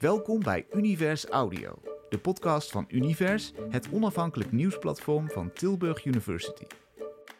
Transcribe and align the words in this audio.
Welkom 0.00 0.42
bij 0.42 0.66
Univers 0.72 1.26
Audio, 1.26 1.82
de 2.08 2.18
podcast 2.18 2.70
van 2.70 2.84
Univers, 2.88 3.52
het 3.70 3.88
onafhankelijk 3.92 4.52
nieuwsplatform 4.52 5.30
van 5.30 5.52
Tilburg 5.52 6.04
University. 6.04 6.64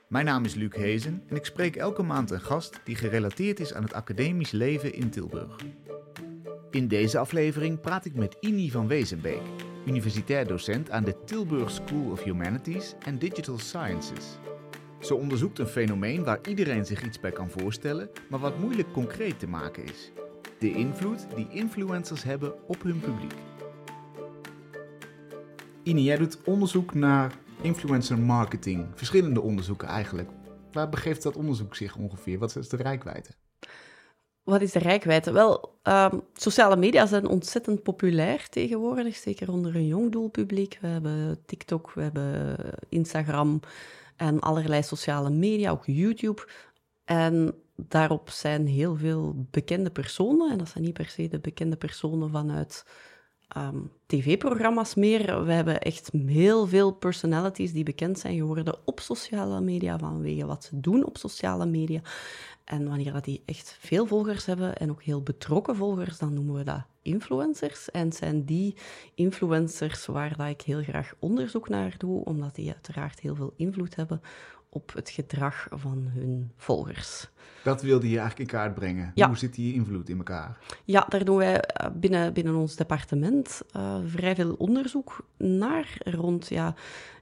Mijn 0.09 0.25
naam 0.25 0.45
is 0.45 0.55
Luc 0.55 0.75
Hezen 0.75 1.23
en 1.27 1.37
ik 1.37 1.45
spreek 1.45 1.77
elke 1.77 2.03
maand 2.03 2.31
een 2.31 2.41
gast 2.41 2.81
die 2.85 2.97
gerelateerd 2.97 3.61
is 3.61 3.75
aan 3.75 3.83
het 3.83 3.93
academisch 3.93 4.51
leven 4.51 4.95
in 4.95 5.11
Tilburg. 5.11 5.57
In 6.71 6.89
deze 6.89 7.19
aflevering 7.19 7.81
praat 7.81 8.05
ik 8.05 8.15
met 8.15 8.37
Ini 8.41 8.71
van 8.71 8.89
Wezenbeek, 8.89 9.43
universitair 9.87 10.47
docent 10.47 10.91
aan 10.91 11.05
de 11.05 11.25
Tilburg 11.25 11.71
School 11.71 12.11
of 12.11 12.23
Humanities 12.23 12.95
and 13.07 13.21
Digital 13.21 13.59
Sciences. 13.59 14.39
Ze 14.99 15.15
onderzoekt 15.15 15.59
een 15.59 15.67
fenomeen 15.67 16.25
waar 16.25 16.41
iedereen 16.49 16.87
zich 16.87 17.03
iets 17.03 17.21
bij 17.21 17.33
kan 17.33 17.51
voorstellen, 17.51 18.11
maar 18.29 18.41
wat 18.41 18.59
moeilijk 18.59 18.93
concreet 18.93 19.39
te 19.39 19.49
maken 19.49 19.85
is. 19.85 20.13
De 20.61 20.73
invloed 20.73 21.27
die 21.35 21.49
influencers 21.51 22.23
hebben 22.23 22.69
op 22.69 22.83
hun 22.83 23.01
publiek. 23.01 23.35
Ine, 25.83 26.03
jij 26.03 26.17
doet 26.17 26.39
onderzoek 26.45 26.95
naar 26.95 27.39
influencer 27.63 28.19
marketing. 28.19 28.87
Verschillende 28.95 29.41
onderzoeken 29.41 29.89
eigenlijk. 29.89 30.31
Waar 30.73 30.89
begeeft 30.89 31.23
dat 31.23 31.37
onderzoek 31.37 31.77
zich 31.77 31.97
ongeveer? 31.97 32.39
Wat 32.39 32.57
is 32.57 32.69
de 32.69 32.77
rijkwijde? 32.77 33.29
Wat 34.43 34.61
is 34.61 34.73
de 34.73 34.79
rijkwijde? 34.79 35.33
Wel, 35.33 35.79
ehm, 35.83 36.19
sociale 36.35 36.77
media 36.77 37.07
zijn 37.07 37.27
ontzettend 37.27 37.83
populair 37.83 38.49
tegenwoordig, 38.49 39.17
zeker 39.17 39.53
onder 39.53 39.77
een 39.77 39.87
jong 39.87 40.13
doelpubliek. 40.13 40.79
We 40.81 40.87
hebben 40.87 41.43
TikTok, 41.47 41.93
we 41.93 42.03
hebben 42.03 42.57
Instagram 42.89 43.61
en 44.17 44.41
allerlei 44.41 44.83
sociale 44.83 45.31
media, 45.31 45.71
ook 45.71 45.87
YouTube. 45.87 46.47
En 47.05 47.55
daarop 47.89 48.31
zijn 48.31 48.67
heel 48.67 48.97
veel 48.97 49.47
bekende 49.51 49.91
personen, 49.91 50.51
en 50.51 50.59
dat 50.59 50.69
zijn 50.69 50.85
niet 50.85 50.93
per 50.93 51.09
se 51.09 51.29
de 51.29 51.39
bekende 51.39 51.77
personen 51.77 52.31
vanuit 52.31 52.87
ehm, 53.49 53.79
tv-programma's 54.07 54.95
meer. 54.95 55.45
We 55.45 55.53
hebben 55.53 55.81
echt 55.81 56.11
heel 56.27 56.67
veel 56.67 56.93
personalities 56.93 57.73
die 57.73 57.85
bekend 57.85 58.19
zijn 58.19 58.37
geworden 58.37 58.79
op 58.85 59.01
sociale 59.01 59.61
media 59.61 59.99
vanwege 59.99 60.47
wat 60.47 60.65
ze 60.65 60.81
doen 60.81 61.05
op 61.05 61.19
sociale 61.19 61.67
media. 61.67 62.01
En 62.65 62.89
wanneer 62.89 63.13
dat 63.13 63.25
die 63.25 63.43
echt 63.45 63.77
veel 63.81 64.07
volgers 64.07 64.47
hebben 64.47 64.77
en 64.77 64.91
ook 64.91 65.03
heel 65.03 65.23
betrokken 65.23 65.77
volgers, 65.77 66.19
dan 66.19 66.35
noemen 66.35 66.55
we 66.55 66.65
dat 66.65 66.83
influencers. 67.03 67.91
En 67.91 68.13
zijn 68.13 68.45
die 68.45 68.77
influencers 69.15 70.07
waar 70.07 70.37
dat 70.37 70.49
ik 70.49 70.61
heel 70.61 70.83
graag 70.83 71.15
onderzoek 71.19 71.69
naar 71.69 71.95
doe, 71.99 72.25
omdat 72.25 72.55
die 72.55 72.73
uiteraard 72.73 73.21
heel 73.21 73.35
veel 73.35 73.53
invloed 73.57 73.97
hebben 73.97 74.21
op 74.71 74.93
het 74.95 75.11
gedrag 75.11 75.67
van 75.71 76.11
hun 76.15 76.53
volgers. 76.57 77.29
Dat 77.63 77.83
wilde 77.83 78.11
je 78.11 78.19
eigenlijk 78.19 78.51
in 78.51 78.59
kaart 78.59 78.75
brengen. 78.75 79.13
Hoe 79.15 79.39
zit 79.39 79.55
die 79.55 79.75
invloed 79.75 80.09
in 80.09 80.17
elkaar? 80.17 80.59
Ja, 80.85 81.07
daar 81.09 81.25
doen 81.25 81.37
wij 81.37 81.61
eh, 81.61 81.91
binnen, 81.95 82.33
binnen 82.33 82.55
ons 82.55 82.77
departement 82.77 83.63
uh, 83.77 83.97
vrij 84.07 84.35
veel 84.35 84.55
onderzoek 84.59 85.27
naar 85.37 85.97
rond 85.99 86.49
ja, 86.49 86.75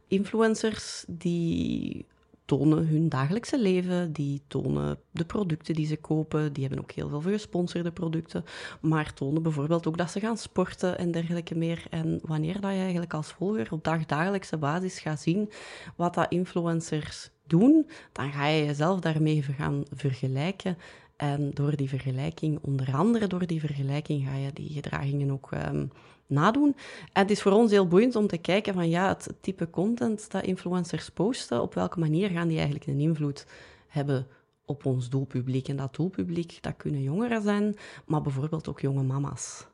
influencers 0.07 1.05
die 1.09 2.07
tonen 2.49 2.87
hun 2.87 3.09
dagelijkse 3.09 3.59
leven, 3.59 4.13
die 4.13 4.43
tonen 4.47 4.99
de 5.11 5.25
producten 5.25 5.75
die 5.75 5.87
ze 5.87 5.97
kopen, 5.97 6.53
die 6.53 6.65
hebben 6.65 6.83
ook 6.83 6.91
heel 6.91 7.09
veel 7.09 7.21
gesponsorde 7.21 7.93
producten, 7.93 8.45
maar 8.81 9.15
tonen 9.15 9.43
bijvoorbeeld 9.43 9.87
ook 9.87 9.97
dat 9.97 10.11
ze 10.11 10.21
gaan 10.21 10.37
sporten 10.37 10.99
en 10.99 11.11
dergelijke 11.11 11.55
meer. 11.55 11.87
En 11.91 12.21
wanneer 12.23 12.61
dat 12.61 12.73
je 12.73 12.79
eigenlijk 12.79 13.15
als 13.15 13.33
volger 13.33 13.73
op 13.73 13.85
dagdagelijkse 13.85 14.57
basis 14.57 14.99
gaat 14.99 15.21
zien 15.21 15.51
wat 15.97 16.15
dat 16.15 16.33
influencers 16.33 17.31
doen, 17.49 17.89
dan 18.13 18.33
ga 18.33 18.47
je 18.47 18.65
jezelf 18.65 19.01
daarmee 19.01 19.43
gaan 19.43 19.83
vergelijken. 19.93 20.79
En 21.17 21.51
door 21.55 21.77
die 21.77 21.89
vergelijking, 21.89 22.59
onder 22.63 22.95
andere 22.95 23.27
door 23.27 23.47
die 23.47 23.61
vergelijking, 23.61 24.29
ga 24.29 24.37
je 24.37 24.53
die 24.53 24.73
gedragingen 24.73 25.31
ook 25.31 25.51
um, 25.51 25.91
nadoen. 26.27 26.77
En 27.13 27.23
het 27.23 27.31
is 27.31 27.43
voor 27.43 27.53
ons 27.53 27.71
heel 27.71 27.89
boeiend 27.89 28.17
om 28.17 28.27
te 28.27 28.39
kijken 28.39 28.75
van 28.75 28.89
ja, 28.89 29.09
het 29.09 29.35
type 29.41 29.71
content 29.71 30.31
dat 30.31 30.45
influencers 30.45 31.11
posten, 31.11 31.63
op 31.63 31.75
welke 31.75 31.99
manier 31.99 32.31
gaan 32.31 32.49
die 32.49 32.57
eigenlijk 32.57 32.87
een 32.87 33.01
invloed 33.01 33.47
hebben 33.89 34.27
op 34.65 34.87
ons 34.87 35.09
doelpubliek. 35.09 35.69
En 35.69 35.77
dat 35.77 35.95
doelpubliek, 35.95 36.59
dat 36.61 36.77
kunnen 36.77 37.03
jongeren 37.03 37.43
zijn, 37.43 37.77
maar 38.07 38.23
bijvoorbeeld 38.23 38.69
ook 38.69 38.81
jonge 38.81 39.03
mama's. 39.03 39.67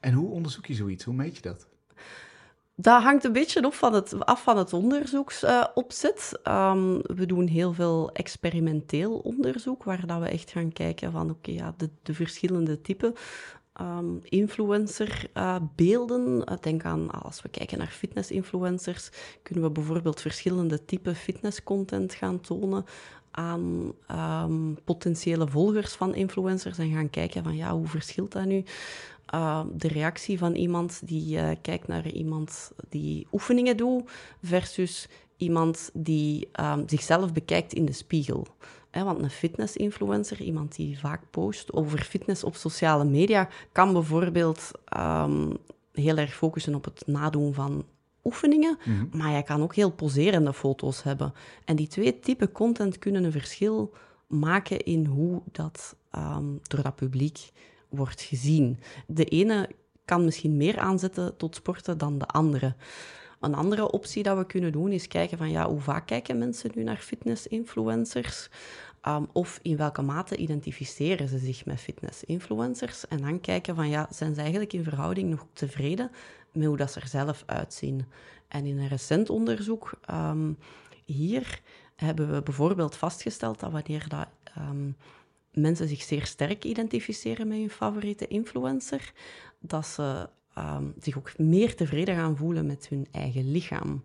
En 0.00 0.12
hoe 0.12 0.30
onderzoek 0.30 0.66
je 0.66 0.74
zoiets? 0.74 1.04
Hoe 1.04 1.14
meet 1.14 1.36
je 1.36 1.42
dat? 1.42 1.69
Dat 2.80 3.02
hangt 3.02 3.24
een 3.24 3.32
beetje 3.32 3.66
op 3.66 3.74
van 3.74 3.94
het, 3.94 4.26
af 4.26 4.42
van 4.42 4.58
het 4.58 4.72
onderzoeksopzet. 4.72 6.40
Uh, 6.44 6.96
we 7.02 7.26
doen 7.26 7.46
heel 7.46 7.72
veel 7.72 8.10
experimenteel 8.12 9.12
onderzoek, 9.12 9.84
waar 9.84 10.20
we 10.20 10.28
echt 10.28 10.50
gaan 10.50 10.72
kijken 10.72 11.12
van 11.12 11.30
oké, 11.30 11.50
ja, 11.50 11.74
de, 11.76 11.90
de, 12.02 12.14
verschillende 12.14 12.80
typen 12.80 13.14
um, 13.80 14.20
influencerbeelden. 14.22 16.36
Uh, 16.36 16.42
denk 16.60 16.84
aan, 16.84 17.10
als 17.10 17.42
we 17.42 17.48
kijken 17.48 17.78
naar 17.78 17.86
fitness-influencers, 17.86 19.10
kunnen 19.42 19.64
we 19.64 19.70
bijvoorbeeld 19.70 20.20
verschillende 20.20 20.84
typen 20.84 21.14
fitnesscontent 21.14 22.14
gaan 22.14 22.40
tonen 22.40 22.84
aan 23.30 23.92
um, 24.10 24.78
potentiële 24.84 25.48
volgers 25.48 25.92
van 25.92 26.14
influencers 26.14 26.78
en 26.78 26.92
gaan 26.92 27.10
kijken 27.10 27.42
van 27.42 27.56
ja, 27.56 27.72
hoe 27.72 27.86
verschilt 27.86 28.32
dat 28.32 28.44
nu? 28.44 28.64
Uh, 29.34 29.60
de 29.72 29.88
reactie 29.88 30.38
van 30.38 30.54
iemand 30.54 31.00
die 31.04 31.36
uh, 31.36 31.50
kijkt 31.62 31.86
naar 31.86 32.10
iemand 32.10 32.72
die 32.88 33.26
oefeningen 33.32 33.76
doet 33.76 34.10
versus 34.42 35.08
iemand 35.36 35.90
die 35.92 36.48
um, 36.60 36.82
zichzelf 36.88 37.32
bekijkt 37.32 37.72
in 37.72 37.84
de 37.84 37.92
spiegel. 37.92 38.46
Want 38.90 39.22
een 39.22 39.30
fitness-influencer, 39.30 40.40
iemand 40.40 40.76
die 40.76 40.98
vaak 40.98 41.20
post 41.30 41.72
over 41.72 41.98
fitness 41.98 42.44
op 42.44 42.56
sociale 42.56 43.04
media, 43.04 43.48
kan 43.72 43.92
bijvoorbeeld 43.92 44.70
um, 44.98 45.56
heel 45.92 46.16
erg 46.16 46.34
focussen 46.34 46.74
op 46.74 46.84
het 46.84 47.02
nadoen 47.06 47.54
van 47.54 47.84
oefeningen, 48.24 48.78
mm 48.84 48.96
-hmm. 48.96 49.08
maar 49.18 49.36
je 49.36 49.42
kan 49.42 49.62
ook 49.62 49.74
heel 49.74 49.92
poserende 49.92 50.52
foto's 50.52 51.02
hebben. 51.02 51.32
En 51.64 51.76
die 51.76 51.88
twee 51.88 52.20
typen 52.20 52.52
content 52.52 52.98
kunnen 52.98 53.24
een 53.24 53.32
verschil 53.32 53.92
maken 54.26 54.84
in 54.84 55.06
hoe 55.06 55.42
dat 55.52 55.96
um, 56.16 56.60
door 56.62 56.82
dat 56.82 56.96
publiek 56.96 57.50
wordt 57.90 58.20
gezien. 58.20 58.78
De 59.06 59.24
ene 59.24 59.68
kan 60.04 60.24
misschien 60.24 60.56
meer 60.56 60.78
aanzetten 60.78 61.36
tot 61.36 61.54
sporten 61.54 61.98
dan 61.98 62.18
de 62.18 62.26
andere. 62.26 62.74
Een 63.40 63.54
andere 63.54 63.90
optie 63.90 64.22
dat 64.22 64.36
we 64.36 64.46
kunnen 64.46 64.72
doen 64.72 64.92
is 64.92 65.08
kijken 65.08 65.38
van 65.38 65.50
ja, 65.50 65.68
hoe 65.68 65.80
vaak 65.80 66.06
kijken 66.06 66.38
mensen 66.38 66.70
nu 66.74 66.82
naar 66.82 66.96
fitness-influencers? 66.96 68.48
Um, 69.08 69.28
of 69.32 69.58
in 69.62 69.76
welke 69.76 70.02
mate 70.02 70.36
identificeren 70.36 71.28
ze 71.28 71.38
zich 71.38 71.64
met 71.64 71.80
fitness-influencers? 71.80 73.08
En 73.08 73.18
dan 73.20 73.40
kijken 73.40 73.74
van 73.74 73.88
ja, 73.88 74.06
zijn 74.10 74.34
ze 74.34 74.40
eigenlijk 74.40 74.72
in 74.72 74.84
verhouding 74.84 75.30
nog 75.30 75.46
tevreden 75.52 76.10
met 76.52 76.66
hoe 76.66 76.76
dat 76.76 76.92
ze 76.92 77.00
er 77.00 77.08
zelf 77.08 77.42
uitzien? 77.46 78.04
En 78.48 78.66
in 78.66 78.78
een 78.78 78.88
recent 78.88 79.30
onderzoek 79.30 79.90
um, 80.10 80.58
hier 81.04 81.60
hebben 81.96 82.32
we 82.32 82.42
bijvoorbeeld 82.42 82.96
vastgesteld 82.96 83.60
dat 83.60 83.72
wanneer 83.72 84.08
dat, 84.08 84.28
um, 84.58 84.96
mensen 85.52 85.88
zich 85.88 86.02
zeer 86.02 86.26
sterk 86.26 86.64
identificeren 86.64 87.48
met 87.48 87.58
hun 87.58 87.70
favoriete 87.70 88.26
influencer, 88.26 89.12
dat 89.58 89.86
ze 89.86 90.28
um, 90.58 90.94
zich 91.00 91.18
ook 91.18 91.38
meer 91.38 91.76
tevreden 91.76 92.14
gaan 92.14 92.36
voelen 92.36 92.66
met 92.66 92.88
hun 92.88 93.06
eigen 93.10 93.50
lichaam. 93.50 94.04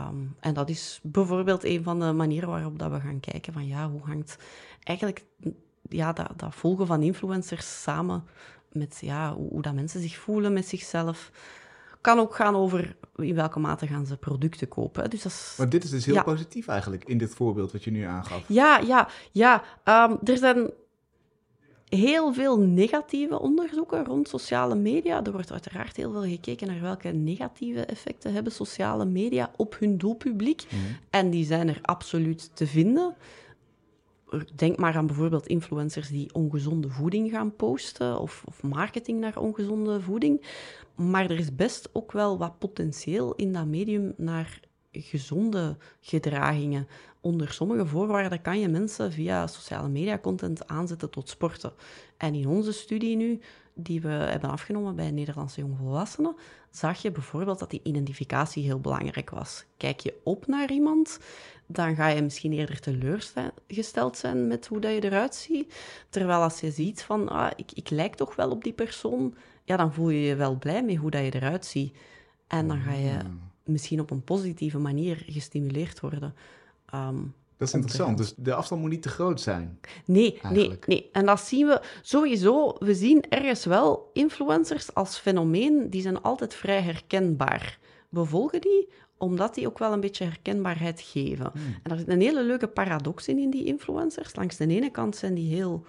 Um, 0.00 0.36
en 0.40 0.54
dat 0.54 0.68
is 0.68 1.00
bijvoorbeeld 1.02 1.64
een 1.64 1.82
van 1.82 2.00
de 2.00 2.12
manieren 2.12 2.48
waarop 2.48 2.78
dat 2.78 2.90
we 2.90 3.00
gaan 3.00 3.20
kijken 3.20 3.52
van 3.52 3.66
ja, 3.66 3.90
hoe 3.90 4.02
hangt 4.02 4.36
eigenlijk 4.82 5.24
ja, 5.88 6.12
dat, 6.12 6.30
dat 6.36 6.54
volgen 6.54 6.86
van 6.86 7.02
influencers 7.02 7.82
samen 7.82 8.24
met 8.72 8.98
ja, 9.00 9.34
hoe, 9.34 9.48
hoe 9.48 9.62
dat 9.62 9.74
mensen 9.74 10.00
zich 10.00 10.16
voelen 10.16 10.52
met 10.52 10.68
zichzelf 10.68 11.30
kan 12.04 12.18
ook 12.18 12.34
gaan 12.34 12.56
over 12.56 12.96
in 13.16 13.34
welke 13.34 13.58
mate 13.58 13.86
gaan 13.86 14.06
ze 14.06 14.16
producten 14.16 14.68
kopen. 14.68 15.10
Dus 15.10 15.22
dat 15.22 15.32
is, 15.32 15.54
maar 15.58 15.68
dit 15.68 15.84
is 15.84 15.90
dus 15.90 16.04
heel 16.04 16.14
ja. 16.14 16.22
positief 16.22 16.66
eigenlijk 16.66 17.04
in 17.04 17.18
dit 17.18 17.34
voorbeeld 17.34 17.72
wat 17.72 17.84
je 17.84 17.90
nu 17.90 18.02
aangaf. 18.02 18.44
Ja, 18.46 18.78
ja, 18.78 19.08
ja. 19.32 19.62
Um, 19.84 20.18
er 20.24 20.38
zijn 20.38 20.70
heel 21.88 22.32
veel 22.32 22.58
negatieve 22.58 23.40
onderzoeken 23.40 24.04
rond 24.04 24.28
sociale 24.28 24.74
media. 24.74 25.24
Er 25.24 25.32
wordt 25.32 25.52
uiteraard 25.52 25.96
heel 25.96 26.12
veel 26.12 26.22
gekeken 26.22 26.66
naar 26.66 26.80
welke 26.80 27.08
negatieve 27.08 27.84
effecten 27.84 28.32
hebben 28.32 28.52
sociale 28.52 29.04
media 29.04 29.50
op 29.56 29.76
hun 29.78 29.98
doelpubliek. 29.98 30.64
Mm. 30.70 30.78
En 31.10 31.30
die 31.30 31.44
zijn 31.44 31.68
er 31.68 31.78
absoluut 31.82 32.50
te 32.54 32.66
vinden. 32.66 33.14
Denk 34.54 34.76
maar 34.76 34.96
aan 34.96 35.06
bijvoorbeeld 35.06 35.46
influencers 35.46 36.08
die 36.08 36.34
ongezonde 36.34 36.88
voeding 36.88 37.30
gaan 37.30 37.56
posten 37.56 38.20
of, 38.20 38.42
of 38.46 38.62
marketing 38.62 39.20
naar 39.20 39.38
ongezonde 39.38 40.00
voeding. 40.00 40.42
Maar 40.94 41.24
er 41.24 41.38
is 41.38 41.54
best 41.54 41.88
ook 41.92 42.12
wel 42.12 42.38
wat 42.38 42.58
potentieel 42.58 43.34
in 43.34 43.52
dat 43.52 43.66
medium 43.66 44.14
naar 44.16 44.60
gezonde 44.92 45.76
gedragingen. 46.00 46.86
Onder 47.24 47.52
sommige 47.52 47.86
voorwaarden 47.86 48.42
kan 48.42 48.60
je 48.60 48.68
mensen 48.68 49.12
via 49.12 49.46
sociale 49.46 49.88
media 49.88 50.18
content 50.18 50.66
aanzetten 50.66 51.10
tot 51.10 51.28
sporten. 51.28 51.72
En 52.16 52.34
in 52.34 52.48
onze 52.48 52.72
studie 52.72 53.16
nu, 53.16 53.40
die 53.74 54.00
we 54.00 54.08
hebben 54.08 54.50
afgenomen 54.50 54.96
bij 54.96 55.10
Nederlandse 55.10 55.60
jongvolwassenen, 55.60 56.36
zag 56.70 57.02
je 57.02 57.10
bijvoorbeeld 57.10 57.58
dat 57.58 57.70
die 57.70 57.80
identificatie 57.82 58.64
heel 58.64 58.80
belangrijk 58.80 59.30
was. 59.30 59.64
Kijk 59.76 60.00
je 60.00 60.20
op 60.24 60.46
naar 60.46 60.72
iemand, 60.72 61.18
dan 61.66 61.94
ga 61.94 62.08
je 62.08 62.22
misschien 62.22 62.52
eerder 62.52 62.80
teleurgesteld 62.80 64.16
zijn 64.16 64.46
met 64.46 64.66
hoe 64.66 64.80
dat 64.80 64.92
je 64.92 65.04
eruit 65.04 65.34
ziet. 65.34 65.74
Terwijl 66.08 66.40
als 66.40 66.60
je 66.60 66.70
ziet 66.70 67.02
van, 67.02 67.28
ah, 67.28 67.50
ik, 67.56 67.72
ik 67.72 67.90
lijk 67.90 68.14
toch 68.14 68.36
wel 68.36 68.50
op 68.50 68.64
die 68.64 68.72
persoon, 68.72 69.34
ja, 69.62 69.76
dan 69.76 69.92
voel 69.92 70.10
je 70.10 70.20
je 70.20 70.36
wel 70.36 70.56
blij 70.56 70.84
mee 70.84 70.96
hoe 70.96 71.10
dat 71.10 71.24
je 71.24 71.34
eruit 71.34 71.66
ziet. 71.66 71.96
En 72.46 72.68
dan 72.68 72.80
ga 72.80 72.92
je 72.92 73.18
mm. 73.22 73.40
misschien 73.64 74.00
op 74.00 74.10
een 74.10 74.24
positieve 74.24 74.78
manier 74.78 75.22
gestimuleerd 75.26 76.00
worden. 76.00 76.34
Ehm, 76.86 77.16
dat 77.56 77.68
is 77.68 77.74
interessant. 77.74 78.18
Dus 78.18 78.34
de 78.36 78.54
afstand 78.54 78.80
moet 78.80 78.90
niet 78.90 79.02
te 79.02 79.08
groot 79.08 79.40
zijn. 79.40 79.80
Nee, 80.04 80.40
nee, 80.50 80.78
nee. 80.86 81.08
En 81.12 81.26
dat 81.26 81.40
zien 81.40 81.66
we 81.66 81.82
sowieso. 82.02 82.76
We 82.78 82.94
zien 82.94 83.24
ergens 83.28 83.64
wel 83.64 84.10
influencers 84.12 84.94
als 84.94 85.18
fenomeen, 85.18 85.90
die 85.90 86.02
zijn 86.02 86.22
altijd 86.22 86.54
vrij 86.54 86.80
herkenbaar. 86.80 87.78
We 88.08 88.24
volgen 88.24 88.60
die 88.60 88.88
omdat 89.18 89.54
die 89.54 89.66
ook 89.66 89.78
wel 89.78 89.92
een 89.92 90.00
beetje 90.00 90.24
herkenbaarheid 90.24 91.00
geven. 91.00 91.50
Hmm. 91.52 91.76
En 91.82 91.90
er 91.90 91.98
zit 91.98 92.08
een 92.08 92.20
hele 92.20 92.42
leuke 92.42 92.68
paradox 92.68 93.28
in, 93.28 93.38
in 93.38 93.50
die 93.50 93.64
influencers. 93.64 94.36
Langs 94.36 94.56
de 94.56 94.66
ene 94.66 94.90
kant 94.90 95.16
zijn 95.16 95.34
die 95.34 95.54
heel 95.54 95.84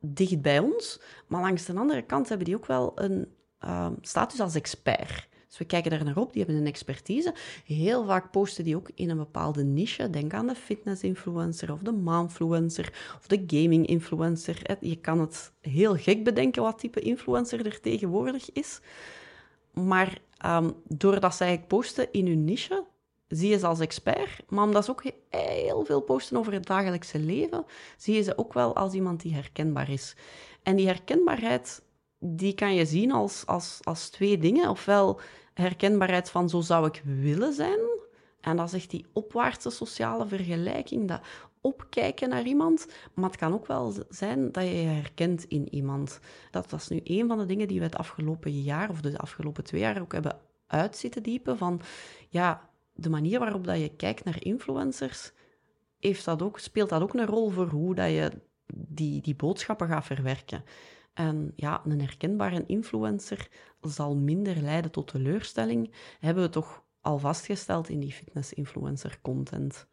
dicht 0.00 0.42
bij 0.42 0.58
ons, 0.58 1.00
maar 1.26 1.40
langs 1.40 1.64
de 1.64 1.74
andere 1.74 2.02
kant 2.02 2.28
hebben 2.28 2.46
die 2.46 2.56
ook 2.56 2.66
wel 2.66 2.92
een 2.94 3.28
uh, 3.64 3.86
status 4.00 4.40
als 4.40 4.54
expert. 4.54 5.27
Dus 5.48 5.58
we 5.58 5.64
kijken 5.64 5.90
daar 5.90 6.04
naar 6.04 6.16
op, 6.16 6.32
die 6.32 6.42
hebben 6.42 6.60
een 6.60 6.68
expertise. 6.68 7.34
Heel 7.64 8.04
vaak 8.04 8.30
posten 8.30 8.64
die 8.64 8.76
ook 8.76 8.90
in 8.94 9.10
een 9.10 9.16
bepaalde 9.16 9.64
niche. 9.64 10.10
Denk 10.10 10.34
aan 10.34 10.46
de 10.46 10.54
fitness-influencer 10.54 11.72
of 11.72 11.80
de 11.80 11.92
momfluencer 11.92 12.92
of 13.16 13.26
de 13.26 13.44
gaming-influencer. 13.46 14.76
Je 14.80 14.96
kan 14.96 15.20
het 15.20 15.52
heel 15.60 15.96
gek 15.96 16.24
bedenken 16.24 16.62
wat 16.62 16.78
type 16.78 17.00
influencer 17.00 17.66
er 17.66 17.80
tegenwoordig 17.80 18.52
is. 18.52 18.80
Maar 19.72 20.18
um, 20.46 20.74
doordat 20.84 21.34
zij 21.34 21.64
posten 21.66 22.12
in 22.12 22.26
hun 22.26 22.44
niche, 22.44 22.84
zie 23.28 23.48
je 23.48 23.58
ze 23.58 23.66
als 23.66 23.80
expert. 23.80 24.42
Maar 24.48 24.64
omdat 24.64 24.84
ze 24.84 24.90
ook 24.90 25.04
heel 25.28 25.84
veel 25.84 26.00
posten 26.00 26.36
over 26.36 26.52
het 26.52 26.66
dagelijkse 26.66 27.18
leven, 27.18 27.64
zie 27.96 28.14
je 28.14 28.22
ze 28.22 28.38
ook 28.38 28.52
wel 28.52 28.76
als 28.76 28.92
iemand 28.92 29.20
die 29.20 29.34
herkenbaar 29.34 29.90
is. 29.90 30.16
En 30.62 30.76
die 30.76 30.86
herkenbaarheid 30.86 31.82
die 32.18 32.54
kan 32.54 32.74
je 32.74 32.86
zien 32.86 33.12
als, 33.12 33.46
als, 33.46 33.78
als 33.82 34.08
twee 34.08 34.38
dingen. 34.38 34.70
Ofwel 34.70 35.20
herkenbaarheid 35.54 36.30
van 36.30 36.48
zo 36.48 36.60
zou 36.60 36.86
ik 36.86 37.02
willen 37.04 37.52
zijn. 37.52 37.78
En 38.40 38.56
dat 38.56 38.66
is 38.66 38.72
echt 38.72 38.90
die 38.90 39.06
opwaartse 39.12 39.70
sociale 39.70 40.26
vergelijking, 40.26 41.08
dat 41.08 41.20
opkijken 41.60 42.28
naar 42.28 42.44
iemand. 42.44 42.86
Maar 43.14 43.30
het 43.30 43.38
kan 43.38 43.52
ook 43.52 43.66
wel 43.66 43.94
zijn 44.08 44.52
dat 44.52 44.64
je 44.64 44.80
je 44.80 44.86
herkent 44.86 45.44
in 45.44 45.74
iemand. 45.74 46.20
Dat 46.50 46.70
was 46.70 46.88
nu 46.88 47.00
een 47.04 47.28
van 47.28 47.38
de 47.38 47.46
dingen 47.46 47.68
die 47.68 47.78
we 47.78 47.84
het 47.84 47.96
afgelopen 47.96 48.62
jaar 48.62 48.90
of 48.90 49.00
de 49.00 49.18
afgelopen 49.18 49.64
twee 49.64 49.80
jaar 49.80 50.00
ook 50.00 50.12
hebben 50.12 50.38
uitzitten 50.66 51.22
diepen. 51.22 51.58
Van 51.58 51.80
ja, 52.28 52.70
de 52.92 53.10
manier 53.10 53.38
waarop 53.38 53.64
dat 53.64 53.80
je 53.80 53.96
kijkt 53.96 54.24
naar 54.24 54.44
influencers, 54.44 55.32
heeft 56.00 56.24
dat 56.24 56.42
ook, 56.42 56.58
speelt 56.58 56.88
dat 56.88 57.02
ook 57.02 57.14
een 57.14 57.26
rol 57.26 57.50
voor 57.50 57.68
hoe 57.68 57.94
dat 57.94 58.10
je 58.10 58.30
die, 58.74 59.20
die 59.20 59.36
boodschappen 59.36 59.88
gaat 59.88 60.04
verwerken. 60.04 60.64
En 61.18 61.52
ja, 61.56 61.82
een 61.84 62.00
herkenbare 62.00 62.64
influencer 62.66 63.48
zal 63.80 64.16
minder 64.16 64.56
leiden 64.56 64.90
tot 64.90 65.08
teleurstelling, 65.08 65.94
hebben 66.20 66.42
we 66.42 66.48
toch 66.48 66.84
al 67.00 67.18
vastgesteld 67.18 67.88
in 67.88 68.00
die 68.00 68.12
fitness-influencer 68.12 69.18
content. 69.22 69.86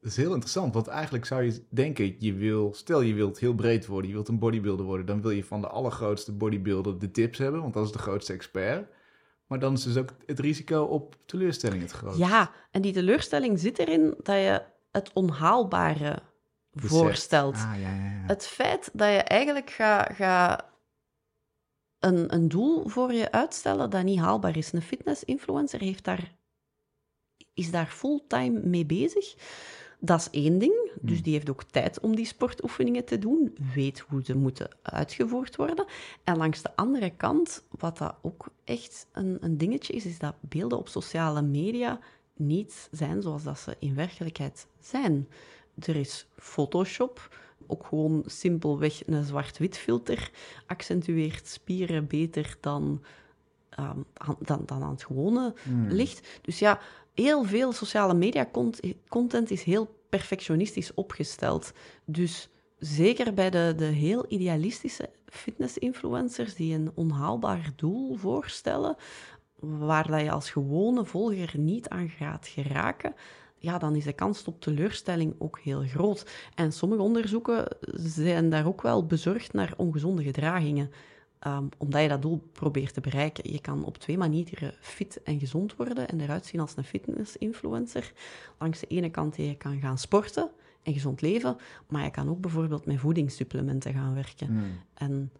Dat 0.00 0.10
is 0.10 0.16
heel 0.16 0.32
interessant, 0.32 0.74
want 0.74 0.86
eigenlijk 0.86 1.24
zou 1.24 1.42
je 1.42 1.66
denken, 1.70 2.16
je 2.18 2.32
wil, 2.34 2.74
stel 2.74 3.00
je 3.00 3.14
wilt 3.14 3.38
heel 3.38 3.54
breed 3.54 3.86
worden, 3.86 4.08
je 4.08 4.14
wilt 4.14 4.28
een 4.28 4.38
bodybuilder 4.38 4.86
worden, 4.86 5.06
dan 5.06 5.22
wil 5.22 5.30
je 5.30 5.44
van 5.44 5.60
de 5.60 5.68
allergrootste 5.68 6.32
bodybuilder 6.32 6.98
de 6.98 7.10
tips 7.10 7.38
hebben, 7.38 7.60
want 7.60 7.74
dat 7.74 7.86
is 7.86 7.92
de 7.92 7.98
grootste 7.98 8.32
expert. 8.32 8.90
Maar 9.46 9.58
dan 9.58 9.72
is 9.72 9.82
dus 9.82 9.96
ook 9.96 10.10
het 10.26 10.40
risico 10.40 10.82
op 10.82 11.16
teleurstelling 11.26 11.82
het 11.82 11.90
grootste. 11.90 12.22
Ja, 12.22 12.50
en 12.70 12.82
die 12.82 12.92
teleurstelling 12.92 13.58
zit 13.58 13.78
erin 13.78 14.14
dat 14.22 14.36
je 14.36 14.62
het 14.90 15.10
onhaalbare 15.12 16.22
voorstelt. 16.74 17.54
Ah, 17.54 17.72
ja, 17.80 17.88
ja, 17.88 17.94
ja. 17.94 18.26
Het 18.26 18.46
feit 18.46 18.90
dat 18.92 19.08
je 19.08 19.18
eigenlijk 19.18 19.70
gaat 19.70 20.14
ga 20.14 20.70
een, 21.98 22.34
een 22.34 22.48
doel 22.48 22.88
voor 22.88 23.12
je 23.12 23.32
uitstellen 23.32 23.90
dat 23.90 24.04
niet 24.04 24.18
haalbaar 24.18 24.56
is. 24.56 24.72
Een 24.72 24.82
fitness-influencer 24.82 25.80
heeft 25.80 26.04
daar, 26.04 26.34
is 27.54 27.70
daar 27.70 27.86
fulltime 27.86 28.60
mee 28.64 28.86
bezig. 28.86 29.34
Dat 29.98 30.20
is 30.20 30.30
één 30.30 30.58
ding. 30.58 30.90
Dus 31.00 31.14
hmm. 31.14 31.22
die 31.22 31.32
heeft 31.32 31.50
ook 31.50 31.62
tijd 31.62 32.00
om 32.00 32.16
die 32.16 32.24
sportoefeningen 32.24 33.04
te 33.04 33.18
doen, 33.18 33.56
weet 33.74 33.98
hoe 33.98 34.24
ze 34.24 34.36
moeten 34.36 34.68
uitgevoerd 34.82 35.56
worden. 35.56 35.84
En 36.24 36.36
langs 36.36 36.62
de 36.62 36.76
andere 36.76 37.10
kant, 37.10 37.64
wat 37.78 37.98
dat 37.98 38.14
ook 38.22 38.46
echt 38.64 39.06
een, 39.12 39.38
een 39.40 39.58
dingetje 39.58 39.92
is, 39.92 40.06
is 40.06 40.18
dat 40.18 40.34
beelden 40.40 40.78
op 40.78 40.88
sociale 40.88 41.42
media 41.42 41.98
niet 42.36 42.88
zijn 42.90 43.22
zoals 43.22 43.42
dat 43.42 43.58
ze 43.58 43.76
in 43.78 43.94
werkelijkheid 43.94 44.66
zijn. 44.80 45.28
Er 45.78 45.96
is 45.96 46.26
Photoshop, 46.36 47.36
ook 47.66 47.86
gewoon 47.86 48.22
simpelweg 48.26 49.06
een 49.06 49.24
zwart-wit 49.24 49.78
filter, 49.78 50.30
accentueert 50.66 51.48
spieren 51.48 52.06
beter 52.06 52.56
dan, 52.60 53.02
ehm, 53.70 53.98
dan, 54.38 54.62
dan 54.66 54.82
aan 54.82 54.90
het 54.90 55.04
gewone 55.04 55.54
hmm. 55.62 55.88
licht. 55.88 56.28
Dus 56.42 56.58
ja, 56.58 56.80
heel 57.14 57.44
veel 57.44 57.72
sociale 57.72 58.14
media 58.14 58.48
content 59.08 59.50
is 59.50 59.62
heel 59.62 60.00
perfectionistisch 60.08 60.94
opgesteld. 60.94 61.72
Dus 62.04 62.48
zeker 62.78 63.34
bij 63.34 63.50
de, 63.50 63.74
de 63.76 63.84
heel 63.84 64.24
idealistische 64.28 65.10
fitness-influencers 65.26 66.54
die 66.54 66.74
een 66.74 66.90
onhaalbaar 66.94 67.72
doel 67.76 68.16
voorstellen, 68.16 68.96
waar 69.60 70.06
dat 70.06 70.20
je 70.20 70.30
als 70.30 70.50
gewone 70.50 71.04
volger 71.04 71.58
niet 71.58 71.88
aan 71.88 72.08
gaat 72.08 72.46
geraken, 72.46 73.14
ja, 73.62 73.78
dan 73.78 73.96
is 73.96 74.04
de 74.04 74.12
kans 74.12 74.44
op 74.44 74.60
teleurstelling 74.60 75.34
ook 75.38 75.58
heel 75.58 75.82
groot. 75.82 76.26
En 76.54 76.72
sommige 76.72 77.02
onderzoeken 77.02 77.76
zijn 77.94 78.50
daar 78.50 78.66
ook 78.66 78.82
wel 78.82 79.06
bezorgd 79.06 79.52
naar 79.52 79.74
ongezonde 79.76 80.22
gedragingen. 80.22 80.90
Um, 81.46 81.68
omdat 81.78 82.02
je 82.02 82.08
dat 82.08 82.22
doel 82.22 82.42
probeert 82.52 82.94
te 82.94 83.00
bereiken. 83.00 83.52
Je 83.52 83.60
kan 83.60 83.84
op 83.84 83.98
twee 83.98 84.18
manieren 84.18 84.74
fit 84.80 85.22
en 85.22 85.38
gezond 85.38 85.76
worden 85.76 86.08
en 86.08 86.20
eruit 86.20 86.46
zien 86.46 86.60
als 86.60 86.76
een 86.76 86.84
fitness-influencer. 86.84 88.12
Langs 88.58 88.80
de 88.80 88.86
ene 88.86 89.10
kant 89.10 89.36
je 89.36 89.56
kan 89.56 89.80
gaan 89.80 89.98
sporten 89.98 90.50
en 90.82 90.92
gezond 90.92 91.20
leven, 91.20 91.56
maar 91.88 92.04
je 92.04 92.10
kan 92.10 92.28
ook 92.28 92.40
bijvoorbeeld 92.40 92.86
met 92.86 92.98
voedingssupplementen 92.98 93.92
gaan 93.92 94.14
werken 94.14 94.46
hmm. 94.46 94.80
en 94.94 95.32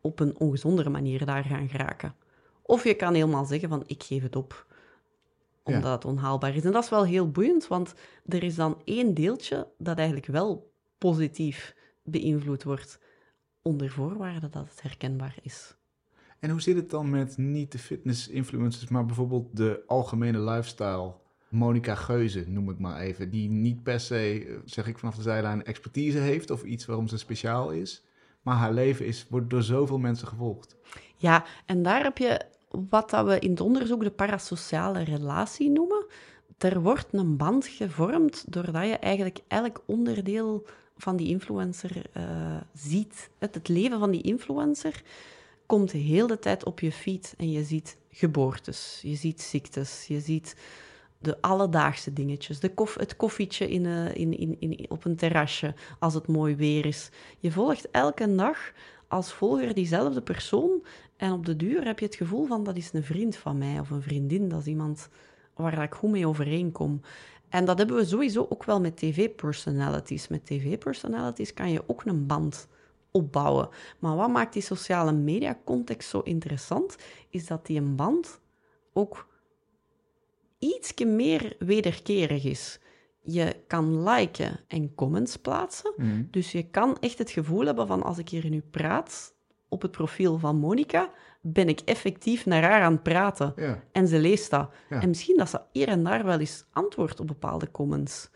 op 0.00 0.20
een 0.20 0.38
ongezondere 0.38 0.90
manier 0.90 1.24
daar 1.26 1.44
gaan 1.44 1.68
geraken. 1.68 2.14
Of 2.62 2.84
je 2.84 2.94
kan 2.94 3.14
helemaal 3.14 3.44
zeggen 3.44 3.68
van 3.68 3.82
ik 3.86 4.02
geef 4.02 4.22
het 4.22 4.36
op 4.36 4.66
omdat 5.64 5.92
het 5.92 6.04
onhaalbaar 6.04 6.54
is. 6.54 6.64
En 6.64 6.72
dat 6.72 6.84
is 6.84 6.90
wel 6.90 7.04
heel 7.04 7.30
boeiend, 7.30 7.66
want 7.66 7.94
er 8.26 8.42
is 8.42 8.54
dan 8.54 8.80
één 8.84 9.14
deeltje 9.14 9.68
dat 9.78 9.96
eigenlijk 9.96 10.26
wel 10.26 10.72
positief 10.98 11.76
beïnvloed 12.02 12.62
wordt, 12.62 13.00
onder 13.62 13.90
voorwaarde 13.90 14.48
dat 14.48 14.68
het 14.68 14.82
herkenbaar 14.82 15.36
is. 15.42 15.74
En 16.38 16.50
hoe 16.50 16.60
zit 16.60 16.76
het 16.76 16.90
dan 16.90 17.10
met 17.10 17.36
niet 17.36 17.72
de 17.72 17.78
fitness-influencers, 17.78 18.88
maar 18.88 19.06
bijvoorbeeld 19.06 19.56
de 19.56 19.82
algemene 19.86 20.38
lifestyle? 20.38 21.14
Monica 21.48 21.94
Geuze, 21.94 22.44
noem 22.48 22.70
ik 22.70 22.78
maar 22.78 23.00
even, 23.00 23.30
die 23.30 23.50
niet 23.50 23.82
per 23.82 24.00
se, 24.00 24.60
zeg 24.64 24.86
ik 24.86 24.98
vanaf 24.98 25.16
de 25.16 25.22
zijlijn, 25.22 25.64
expertise 25.64 26.18
heeft 26.18 26.50
of 26.50 26.62
iets 26.62 26.86
waarom 26.86 27.08
ze 27.08 27.18
speciaal 27.18 27.70
is. 27.70 28.04
Maar 28.42 28.56
haar 28.56 28.72
leven 28.72 29.06
is, 29.06 29.26
wordt 29.28 29.50
door 29.50 29.62
zoveel 29.62 29.98
mensen 29.98 30.28
gevolgd. 30.28 30.76
Ja, 31.16 31.44
en 31.66 31.82
daar 31.82 32.02
heb 32.02 32.18
je 32.18 32.44
wat 32.90 33.10
dat 33.10 33.26
we 33.26 33.38
in 33.38 33.50
het 33.50 33.60
onderzoek 33.60 34.02
de 34.02 34.10
parasociale 34.10 35.02
relatie 35.02 35.70
noemen. 35.70 36.06
Er 36.58 36.80
wordt 36.80 37.06
een 37.10 37.36
band 37.36 37.66
gevormd 37.66 38.44
doordat 38.52 38.86
je 38.86 38.98
eigenlijk 38.98 39.38
elk 39.48 39.82
onderdeel 39.86 40.66
van 40.96 41.16
die 41.16 41.28
influencer 41.28 42.02
uh, 42.16 42.22
ziet. 42.74 43.30
Het, 43.38 43.68
leven 43.68 43.98
van 43.98 44.10
die 44.10 44.22
influencer 44.22 45.02
komt 45.66 45.90
de 45.90 45.98
hele 45.98 46.38
tijd 46.38 46.64
op 46.64 46.80
je 46.80 46.92
feed 46.92 47.34
en 47.36 47.50
je 47.50 47.64
ziet 47.64 47.96
geboortes, 48.10 49.00
je 49.02 49.14
ziet 49.14 49.42
ziektes, 49.42 50.04
je 50.06 50.20
ziet 50.20 50.56
de 51.18 51.40
alledaagse 51.40 52.12
dingetjes. 52.12 52.60
De 52.60 52.72
het 52.98 53.16
koffietje 53.16 53.70
in, 53.70 53.84
uh, 53.84 54.14
in, 54.14 54.38
in, 54.38 54.56
in, 54.60 54.86
op 54.88 55.04
een 55.04 55.16
terrasje 55.16 55.74
als 55.98 56.14
het 56.14 56.26
mooi 56.26 56.56
weer 56.56 56.86
is. 56.86 57.10
Je 57.38 57.52
volgt 57.52 57.90
elke 57.90 58.34
dag 58.34 58.72
als 59.08 59.32
volger 59.32 59.74
diezelfde 59.74 60.22
persoon 60.22 60.82
en 61.16 61.32
op 61.32 61.46
de 61.46 61.56
duur 61.56 61.84
heb 61.84 61.98
je 61.98 62.04
het 62.04 62.14
gevoel 62.14 62.46
van 62.46 62.64
dat 62.64 62.76
is 62.76 62.92
een 62.92 63.04
vriend 63.04 63.36
van 63.36 63.58
mij 63.58 63.80
of 63.80 63.90
een 63.90 64.02
vriendin, 64.02 64.48
dat 64.48 64.60
is 64.60 64.66
iemand 64.66 65.08
waar 65.54 65.82
ik 65.82 65.94
goed 65.94 66.10
mee 66.10 66.26
overeenkom. 66.26 67.00
En 67.48 67.64
dat 67.64 67.78
hebben 67.78 67.96
we 67.96 68.04
sowieso 68.04 68.46
ook 68.48 68.64
wel 68.64 68.80
met 68.80 68.96
tv-personalities. 68.96 70.28
Met 70.28 70.46
tv-personalities 70.46 71.54
kan 71.54 71.70
je 71.70 71.82
ook 71.86 72.04
een 72.04 72.26
band 72.26 72.68
opbouwen. 73.10 73.68
Maar 73.98 74.16
wat 74.16 74.30
maakt 74.30 74.52
die 74.52 74.62
sociale 74.62 75.12
media 75.12 75.58
context 75.64 76.08
zo 76.08 76.20
interessant, 76.20 76.96
is 77.28 77.46
dat 77.46 77.66
die 77.66 77.80
een 77.80 77.96
band 77.96 78.40
ook 78.92 79.28
ietsje 80.58 81.04
meer 81.04 81.56
wederkerig 81.58 82.44
is. 82.44 82.78
Je 83.22 83.56
kan 83.66 84.02
liken 84.02 84.60
en 84.68 84.94
comments 84.94 85.36
plaatsen. 85.36 85.92
Mhm. 85.96 86.22
Dus 86.30 86.52
je 86.52 86.70
kan 86.70 86.98
echt 87.00 87.18
het 87.18 87.30
gevoel 87.30 87.66
hebben 87.66 87.86
van 87.86 88.02
als 88.02 88.18
ik 88.18 88.28
hier 88.28 88.50
nu 88.50 88.60
praat 88.60 89.33
op 89.74 89.82
het 89.82 89.90
profiel 89.90 90.38
van 90.38 90.56
Monica, 90.56 91.10
ben 91.40 91.68
ik 91.68 91.80
effectief 91.80 92.46
naar 92.46 92.62
haar 92.62 92.82
aan 92.82 92.92
het 92.92 93.02
praten. 93.02 93.52
Ja. 93.56 93.82
En 93.92 94.08
ze 94.08 94.18
leest 94.18 94.50
dat. 94.50 94.70
Ja. 94.90 95.00
En 95.00 95.08
misschien 95.08 95.36
dat 95.36 95.48
ze 95.48 95.60
hier 95.72 95.88
en 95.88 96.04
daar 96.04 96.24
wel 96.24 96.38
eens 96.38 96.64
antwoordt 96.72 97.20
op 97.20 97.26
bepaalde 97.26 97.70
comments. 97.70 98.30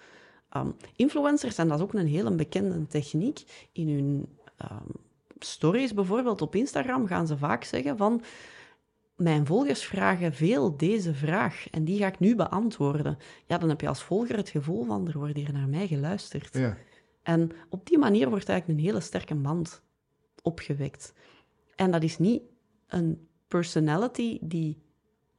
Ehm, 0.48 0.70
influencers, 0.96 1.58
en 1.58 1.68
dat 1.68 1.78
is 1.78 1.84
ook 1.84 1.94
een 1.94 2.06
hele 2.06 2.34
bekende 2.34 2.86
techniek, 2.86 3.68
in 3.72 3.88
hun 3.88 4.28
ehm, 4.56 4.90
stories 5.38 5.94
bijvoorbeeld 5.94 6.42
op 6.42 6.54
Instagram 6.54 7.06
gaan 7.06 7.26
ze 7.26 7.38
vaak 7.38 7.64
zeggen 7.64 7.96
van 7.96 8.22
mijn 9.16 9.46
volgers 9.46 9.84
vragen 9.84 10.34
veel 10.34 10.76
deze 10.76 11.14
vraag 11.14 11.70
en 11.70 11.84
die 11.84 11.98
ga 11.98 12.06
ik 12.06 12.18
nu 12.18 12.36
beantwoorden. 12.36 13.18
Ja, 13.46 13.58
dan 13.58 13.68
heb 13.68 13.80
je 13.80 13.88
als 13.88 14.02
volger 14.02 14.36
het 14.36 14.48
gevoel 14.48 14.84
van 14.84 15.08
er 15.08 15.18
wordt 15.18 15.36
hier 15.36 15.52
naar 15.52 15.68
mij 15.68 15.86
geluisterd. 15.86 16.54
Ja. 16.54 16.76
En 17.22 17.50
op 17.68 17.86
die 17.86 17.98
manier 17.98 18.28
wordt 18.28 18.48
eigenlijk 18.48 18.78
een 18.78 18.84
hele 18.84 19.00
sterke 19.00 19.34
band 19.34 19.82
opgewekt. 20.42 21.12
En 21.76 21.90
dat 21.90 22.02
is 22.02 22.18
niet 22.18 22.42
een 22.88 23.28
personality 23.48 24.38
die 24.40 24.82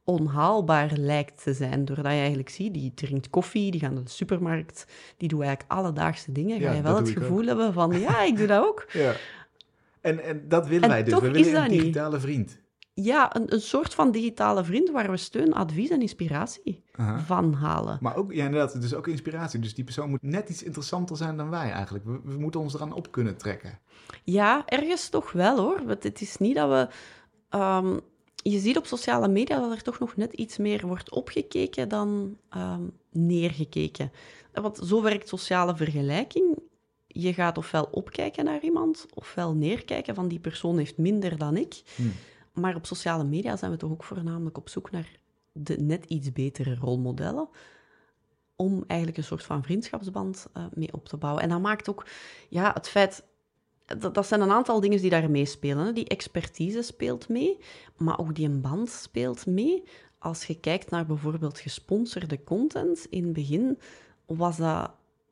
onhaalbaar 0.04 0.90
lijkt 0.96 1.42
te 1.42 1.52
zijn, 1.54 1.84
doordat 1.84 2.04
je 2.12 2.18
eigenlijk 2.18 2.48
ziet, 2.48 2.74
die 2.74 2.94
drinkt 2.94 3.30
koffie, 3.30 3.70
die 3.70 3.80
gaat 3.80 3.92
naar 3.92 4.04
de 4.04 4.10
supermarkt, 4.10 4.86
die 5.16 5.28
doet 5.28 5.40
eigenlijk 5.42 5.72
alledaagse 5.72 6.32
dingen. 6.32 6.60
Ga 6.60 6.64
Ja, 6.70 6.72
je 6.76 6.82
wel 6.82 6.96
het 6.96 7.08
gevoel 7.10 7.44
hebben 7.46 7.72
van, 7.72 7.98
ja, 8.00 8.22
ik 8.22 8.36
doe 8.36 8.46
dat 8.46 8.64
ook. 8.64 8.86
ja. 8.92 9.14
En, 10.00 10.24
en 10.24 10.48
dat 10.48 10.66
willen 10.66 10.82
En 10.82 10.88
wij 10.88 11.02
dus. 11.02 11.14
We 11.20 11.30
willen 11.30 11.64
een 11.64 11.70
niet. 11.70 11.80
digitale 11.80 12.20
vriend. 12.20 12.58
Ja, 13.02 13.36
een, 13.36 13.52
een 13.52 13.60
soort 13.60 13.94
van 13.94 14.10
digitale 14.10 14.64
vriend 14.64 14.90
waar 14.90 15.10
we 15.10 15.16
steun, 15.16 15.52
advies 15.54 15.90
en 15.90 16.00
inspiratie 16.00 16.82
Aha. 16.92 17.20
van 17.20 17.52
halen. 17.52 17.98
Maar 18.00 18.16
ook, 18.16 18.32
ja, 18.32 18.44
inderdaad, 18.44 18.80
dus 18.80 18.94
ook 18.94 19.06
inspiratie. 19.06 19.60
Dus 19.60 19.74
die 19.74 19.84
persoon 19.84 20.10
moet 20.10 20.22
net 20.22 20.48
iets 20.48 20.62
interessanter 20.62 21.16
zijn 21.16 21.36
dan 21.36 21.50
wij 21.50 21.70
eigenlijk. 21.70 22.04
We, 22.04 22.20
we 22.24 22.38
moeten 22.38 22.60
ons 22.60 22.74
eraan 22.74 22.92
op 22.92 23.10
kunnen 23.10 23.36
trekken. 23.36 23.78
Ja, 24.24 24.62
ergens 24.66 25.08
toch 25.08 25.32
wel 25.32 25.58
hoor. 25.58 25.82
Want 25.86 26.02
het 26.02 26.20
is 26.20 26.36
niet 26.36 26.54
dat 26.54 26.68
we. 26.68 26.88
ehm, 27.48 27.98
je 28.42 28.58
ziet 28.58 28.76
op 28.76 28.86
sociale 28.86 29.28
media 29.28 29.60
dat 29.60 29.72
er 29.72 29.82
toch 29.82 29.98
nog 29.98 30.16
net 30.16 30.32
iets 30.32 30.56
meer 30.56 30.86
wordt 30.86 31.10
opgekeken 31.10 31.88
dan 31.88 32.36
ehm, 32.48 32.82
neergekeken. 33.10 34.12
Want 34.52 34.80
zo 34.84 35.02
werkt 35.02 35.28
sociale 35.28 35.76
vergelijking. 35.76 36.58
Je 37.06 37.32
gaat 37.32 37.58
ofwel 37.58 37.88
opkijken 37.90 38.44
naar 38.44 38.60
iemand, 38.62 39.06
ofwel 39.14 39.54
neerkijken 39.54 40.14
van 40.14 40.28
die 40.28 40.38
persoon 40.38 40.78
heeft 40.78 40.96
minder 40.98 41.38
dan 41.38 41.56
ik. 41.56 41.82
Hm. 41.96 42.02
Maar 42.52 42.74
op 42.74 42.86
sociale 42.86 43.24
media 43.24 43.56
zijn 43.56 43.70
we 43.70 43.76
toch 43.76 43.90
ook 43.90 44.04
voornamelijk 44.04 44.58
op 44.58 44.68
zoek 44.68 44.90
naar 44.90 45.18
de 45.52 45.76
net 45.76 46.04
iets 46.04 46.32
betere 46.32 46.74
rolmodellen. 46.74 47.48
Om 48.56 48.84
eigenlijk 48.86 49.18
een 49.18 49.24
soort 49.24 49.44
van 49.44 49.62
vriendschapsband 49.62 50.46
eh, 50.52 50.64
mee 50.74 50.92
op 50.92 51.08
te 51.08 51.16
bouwen. 51.16 51.42
En 51.42 51.48
dat 51.48 51.60
maakt 51.60 51.88
ook 51.88 52.06
ja, 52.48 52.70
het 52.74 52.88
feit. 52.88 53.24
Dat, 53.98 54.14
dat 54.14 54.26
zijn 54.26 54.40
een 54.40 54.50
aantal 54.50 54.80
dingen 54.80 55.00
die 55.00 55.10
daar 55.10 55.30
meespelen. 55.30 55.86
Hè. 55.86 55.92
Die 55.92 56.08
expertise 56.08 56.82
speelt 56.82 57.28
mee, 57.28 57.58
maar 57.96 58.18
ook 58.18 58.34
die 58.34 58.48
een 58.48 58.60
band 58.60 58.90
speelt 58.90 59.46
mee. 59.46 59.82
Als 60.18 60.44
je 60.44 60.60
kijkt 60.60 60.90
naar 60.90 61.06
bijvoorbeeld 61.06 61.58
gesponsorde 61.58 62.44
content, 62.44 63.06
in 63.10 63.24
het 63.24 63.32
begin 63.32 63.78
was 64.26 64.56
dat 64.56 64.90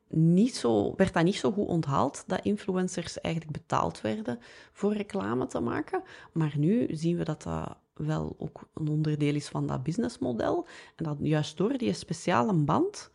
niet 0.09 0.55
zo, 0.55 0.93
werd 0.95 1.13
dat 1.13 1.23
niet 1.23 1.35
zo 1.35 1.51
goed 1.51 1.67
onthaald 1.67 2.23
dat 2.27 2.45
influencers 2.45 3.21
eigenlijk 3.21 3.57
betaald 3.57 4.01
werden 4.01 4.39
voor 4.71 4.93
reclame 4.93 5.47
te 5.47 5.59
maken. 5.59 6.03
Maar 6.33 6.53
nu 6.57 6.87
zien 6.95 7.17
we 7.17 7.23
dat 7.23 7.43
dat 7.43 7.77
wel 7.93 8.35
ook 8.37 8.69
een 8.73 8.87
onderdeel 8.87 9.35
is 9.35 9.47
van 9.47 9.67
dat 9.67 9.83
businessmodel. 9.83 10.67
En 10.95 11.03
dat 11.03 11.17
juist 11.21 11.57
door 11.57 11.77
die 11.77 11.93
speciale 11.93 12.53
band 12.53 13.11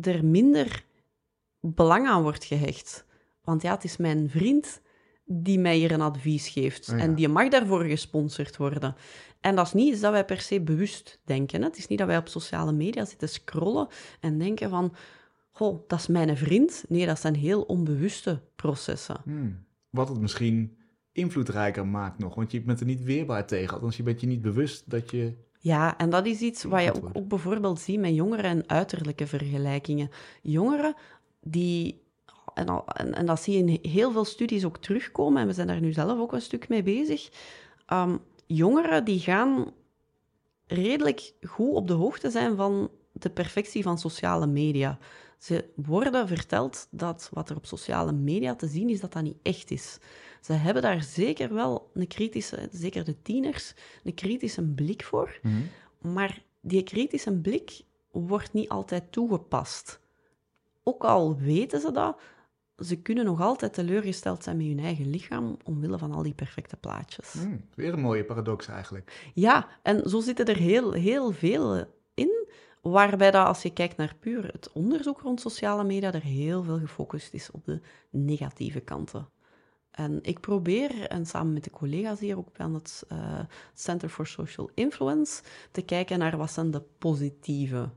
er 0.00 0.24
minder 0.24 0.84
belang 1.60 2.08
aan 2.08 2.22
wordt 2.22 2.44
gehecht. 2.44 3.04
Want 3.44 3.62
ja, 3.62 3.74
het 3.74 3.84
is 3.84 3.96
mijn 3.96 4.30
vriend 4.30 4.80
die 5.24 5.58
mij 5.58 5.76
hier 5.76 5.92
een 5.92 6.00
advies 6.00 6.48
geeft. 6.48 6.88
Oh 6.88 6.96
ja. 6.96 7.02
En 7.02 7.14
die 7.14 7.28
mag 7.28 7.48
daarvoor 7.48 7.84
gesponsord 7.84 8.56
worden. 8.56 8.94
En 9.40 9.56
dat 9.56 9.66
is 9.66 9.72
niet 9.72 9.92
iets 9.92 10.00
dat 10.00 10.12
wij 10.12 10.24
per 10.24 10.40
se 10.40 10.60
bewust 10.60 11.20
denken. 11.24 11.60
Hè. 11.60 11.66
Het 11.66 11.78
is 11.78 11.86
niet 11.86 11.98
dat 11.98 12.06
wij 12.06 12.16
op 12.16 12.28
sociale 12.28 12.72
media 12.72 13.04
zitten 13.04 13.28
scrollen 13.28 13.88
en 14.20 14.38
denken 14.38 14.70
van... 14.70 14.94
Dat 15.68 15.98
is 15.98 16.06
mijn 16.06 16.36
vriend. 16.36 16.84
Nee, 16.88 17.06
dat 17.06 17.20
zijn 17.20 17.34
heel 17.34 17.62
onbewuste 17.62 18.40
processen. 18.56 19.20
Hm. 19.24 19.50
Wat 19.90 20.08
het 20.08 20.20
misschien 20.20 20.76
invloedrijker 21.12 21.86
maakt 21.86 22.18
nog. 22.18 22.34
Want 22.34 22.52
je 22.52 22.62
bent 22.62 22.80
er 22.80 22.86
niet 22.86 23.02
weerbaar 23.02 23.46
tegen. 23.46 23.74
Althans, 23.74 23.96
je 23.96 24.02
bent 24.02 24.20
je 24.20 24.26
niet 24.26 24.42
bewust 24.42 24.90
dat 24.90 25.10
je... 25.10 25.34
Ja, 25.58 25.98
en 25.98 26.10
dat 26.10 26.26
is 26.26 26.40
iets 26.40 26.62
wat 26.62 26.82
je 26.82 26.94
ook, 26.94 27.10
ook 27.12 27.28
bijvoorbeeld 27.28 27.80
ziet 27.80 28.00
met 28.00 28.14
jongeren 28.14 28.44
en 28.44 28.68
uiterlijke 28.68 29.26
vergelijkingen. 29.26 30.10
Jongeren 30.42 30.94
die, 31.40 32.02
en, 32.54 32.68
al, 32.68 32.86
en, 32.86 33.14
en 33.14 33.26
dat 33.26 33.42
zie 33.42 33.56
je 33.56 33.72
in 33.72 33.90
heel 33.90 34.12
veel 34.12 34.24
studies 34.24 34.64
ook 34.64 34.78
terugkomen, 34.78 35.42
en 35.42 35.46
we 35.46 35.52
zijn 35.52 35.66
daar 35.66 35.80
nu 35.80 35.92
zelf 35.92 36.18
ook 36.18 36.32
een 36.32 36.40
stuk 36.40 36.68
mee 36.68 36.82
bezig. 36.82 37.30
Ehm, 37.86 38.16
jongeren 38.46 39.04
die 39.04 39.18
gaan 39.18 39.72
redelijk 40.66 41.32
goed 41.42 41.74
op 41.74 41.88
de 41.88 41.92
hoogte 41.92 42.30
zijn 42.30 42.56
van 42.56 42.90
de 43.12 43.30
perfectie 43.30 43.82
van 43.82 43.98
sociale 43.98 44.46
media. 44.46 44.98
Ze 45.40 45.64
worden 45.74 46.28
verteld 46.28 46.86
dat 46.90 47.28
wat 47.32 47.50
er 47.50 47.56
op 47.56 47.66
sociale 47.66 48.12
media 48.12 48.54
te 48.54 48.66
zien 48.66 48.88
is, 48.88 49.00
dat 49.00 49.12
dat 49.12 49.22
niet 49.22 49.38
echt 49.42 49.70
is. 49.70 49.98
Ze 50.40 50.52
hebben 50.52 50.82
daar 50.82 51.02
zeker 51.02 51.54
wel 51.54 51.90
een 51.94 52.06
kritische, 52.06 52.68
zeker 52.72 53.04
de 53.04 53.22
tieners, 53.22 53.74
een 54.04 54.14
kritische 54.14 54.62
blik 54.62 55.04
voor. 55.04 55.40
Maar 55.98 56.42
die 56.60 56.82
kritische 56.82 57.32
blik 57.32 57.80
wordt 58.10 58.52
niet 58.52 58.68
altijd 58.68 59.12
toegepast. 59.12 60.00
Ook 60.82 61.04
al 61.04 61.36
weten 61.36 61.80
ze 61.80 61.92
dat, 61.92 62.20
ze 62.78 62.96
kunnen 62.96 63.24
nog 63.24 63.40
altijd 63.40 63.72
teleurgesteld 63.72 64.42
zijn 64.42 64.56
met 64.56 64.66
hun 64.66 64.78
eigen 64.78 65.10
lichaam 65.10 65.56
omwille 65.64 65.98
van 65.98 66.12
al 66.12 66.22
die 66.22 66.34
perfecte 66.34 66.76
plaatjes. 66.76 67.32
Hm. 67.32 67.56
Weer 67.74 67.92
een 67.92 68.00
mooie 68.00 68.24
paradox 68.24 68.68
eigenlijk. 68.68 69.30
Ja, 69.34 69.68
en 69.82 70.10
zo 70.10 70.20
zitten 70.20 70.46
er 70.46 70.56
heel, 70.56 70.92
heel 70.92 71.32
veel 71.32 71.84
in, 72.14 72.48
waarbij 72.80 73.30
dat 73.30 73.46
als 73.46 73.62
je 73.62 73.72
kijkt 73.72 73.96
naar 73.96 74.14
puur 74.20 74.46
het 74.52 74.72
onderzoek 74.72 75.20
rond 75.20 75.40
sociale 75.40 75.84
media, 75.84 76.12
er 76.12 76.22
heel 76.22 76.62
veel 76.62 76.78
gefocust 76.78 77.34
is 77.34 77.50
op 77.50 77.64
de 77.64 77.80
negatieve 78.10 78.80
kanten. 78.80 79.28
En 79.90 80.18
ik 80.22 80.40
probeer, 80.40 81.06
en 81.06 81.26
samen 81.26 81.52
met 81.52 81.64
de 81.64 81.70
collega's 81.70 82.20
hier 82.20 82.38
ook 82.38 82.58
aan 82.58 82.74
het 82.74 83.04
eh, 83.08 83.40
Center 83.74 84.08
for 84.08 84.26
Social 84.26 84.70
Influence, 84.74 85.42
te 85.70 85.82
kijken 85.82 86.18
naar 86.18 86.36
wat 86.36 86.50
zijn 86.50 86.70
de 86.70 86.82
positieve 86.98 87.90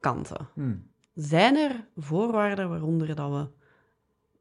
kanten. 0.00 0.48
Hm. 0.54 0.76
Zijn 1.14 1.56
er 1.56 1.86
voorwaarden 1.96 2.68
waaronder 2.68 3.14
dat 3.14 3.30
we 3.30 3.48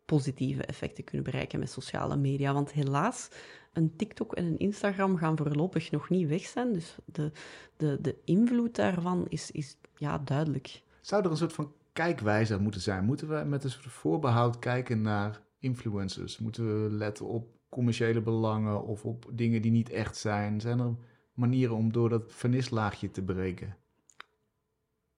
positieve 0.06 0.66
effecten 0.66 1.04
kunnen 1.04 1.24
bereiken 1.24 1.60
met 1.60 1.72
sociale 1.72 2.16
media? 2.16 2.54
Want 2.54 2.72
helaas, 2.72 3.30
een 3.74 3.96
TikTok 3.96 4.34
en 4.34 4.46
een 4.46 4.58
Instagram 4.58 5.18
gaan 5.18 5.38
voorlopig 5.38 5.92
nog 5.92 6.10
niet 6.10 6.28
weg 6.28 6.46
zijn. 6.46 6.74
Dus 6.74 6.98
de, 7.06 7.32
de, 7.78 7.98
de 8.02 8.16
invloed 8.26 8.76
daarvan 8.76 9.26
is, 9.28 9.52
is 9.52 9.78
ja, 9.96 10.18
duidelijk. 10.18 10.82
Zou 11.02 11.24
er 11.24 11.32
een 11.32 11.38
soort 11.38 11.54
van 11.54 11.74
kijkwijze 11.94 12.60
moeten 12.60 12.82
zijn? 12.82 13.06
Moeten 13.06 13.28
we 13.28 13.44
met 13.46 13.64
een 13.64 13.70
soort 13.70 13.86
voorbehoud 13.86 14.60
kijken 14.60 15.02
naar 15.02 15.42
influencers? 15.60 16.38
Moeten 16.38 16.84
we 16.84 16.92
letten 16.92 17.26
op 17.26 17.48
commerciële 17.70 18.22
belangen 18.22 18.84
of 18.84 19.06
op 19.06 19.30
dingen 19.34 19.62
die 19.62 19.72
niet 19.72 19.90
echt 19.90 20.18
zijn? 20.18 20.62
Zijn 20.62 20.80
er 20.80 20.96
manieren 21.34 21.76
om 21.76 21.92
door 21.92 22.10
dat 22.10 22.24
vernislaagje 22.28 23.12
te 23.12 23.24
breken? 23.24 23.76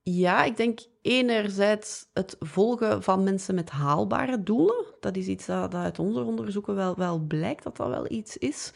Ja, 0.04 0.44
ik 0.44 0.58
denk 0.58 0.80
enerzijds 1.02 2.08
het 2.14 2.36
volgen 2.40 3.04
van 3.04 3.24
mensen 3.24 3.56
met 3.56 3.70
haalbare 3.70 4.44
doelen. 4.44 4.86
Dat 5.00 5.16
is 5.16 5.28
iets 5.28 5.46
dat, 5.46 5.72
dat 5.72 5.82
uit 5.82 6.00
onze 6.00 6.22
onderzoeken 6.22 6.76
wel, 6.76 6.96
wel 6.96 7.20
blijkt 7.20 7.64
dat 7.64 7.78
dat 7.78 7.88
wel 7.88 8.12
iets 8.12 8.38
is. 8.38 8.74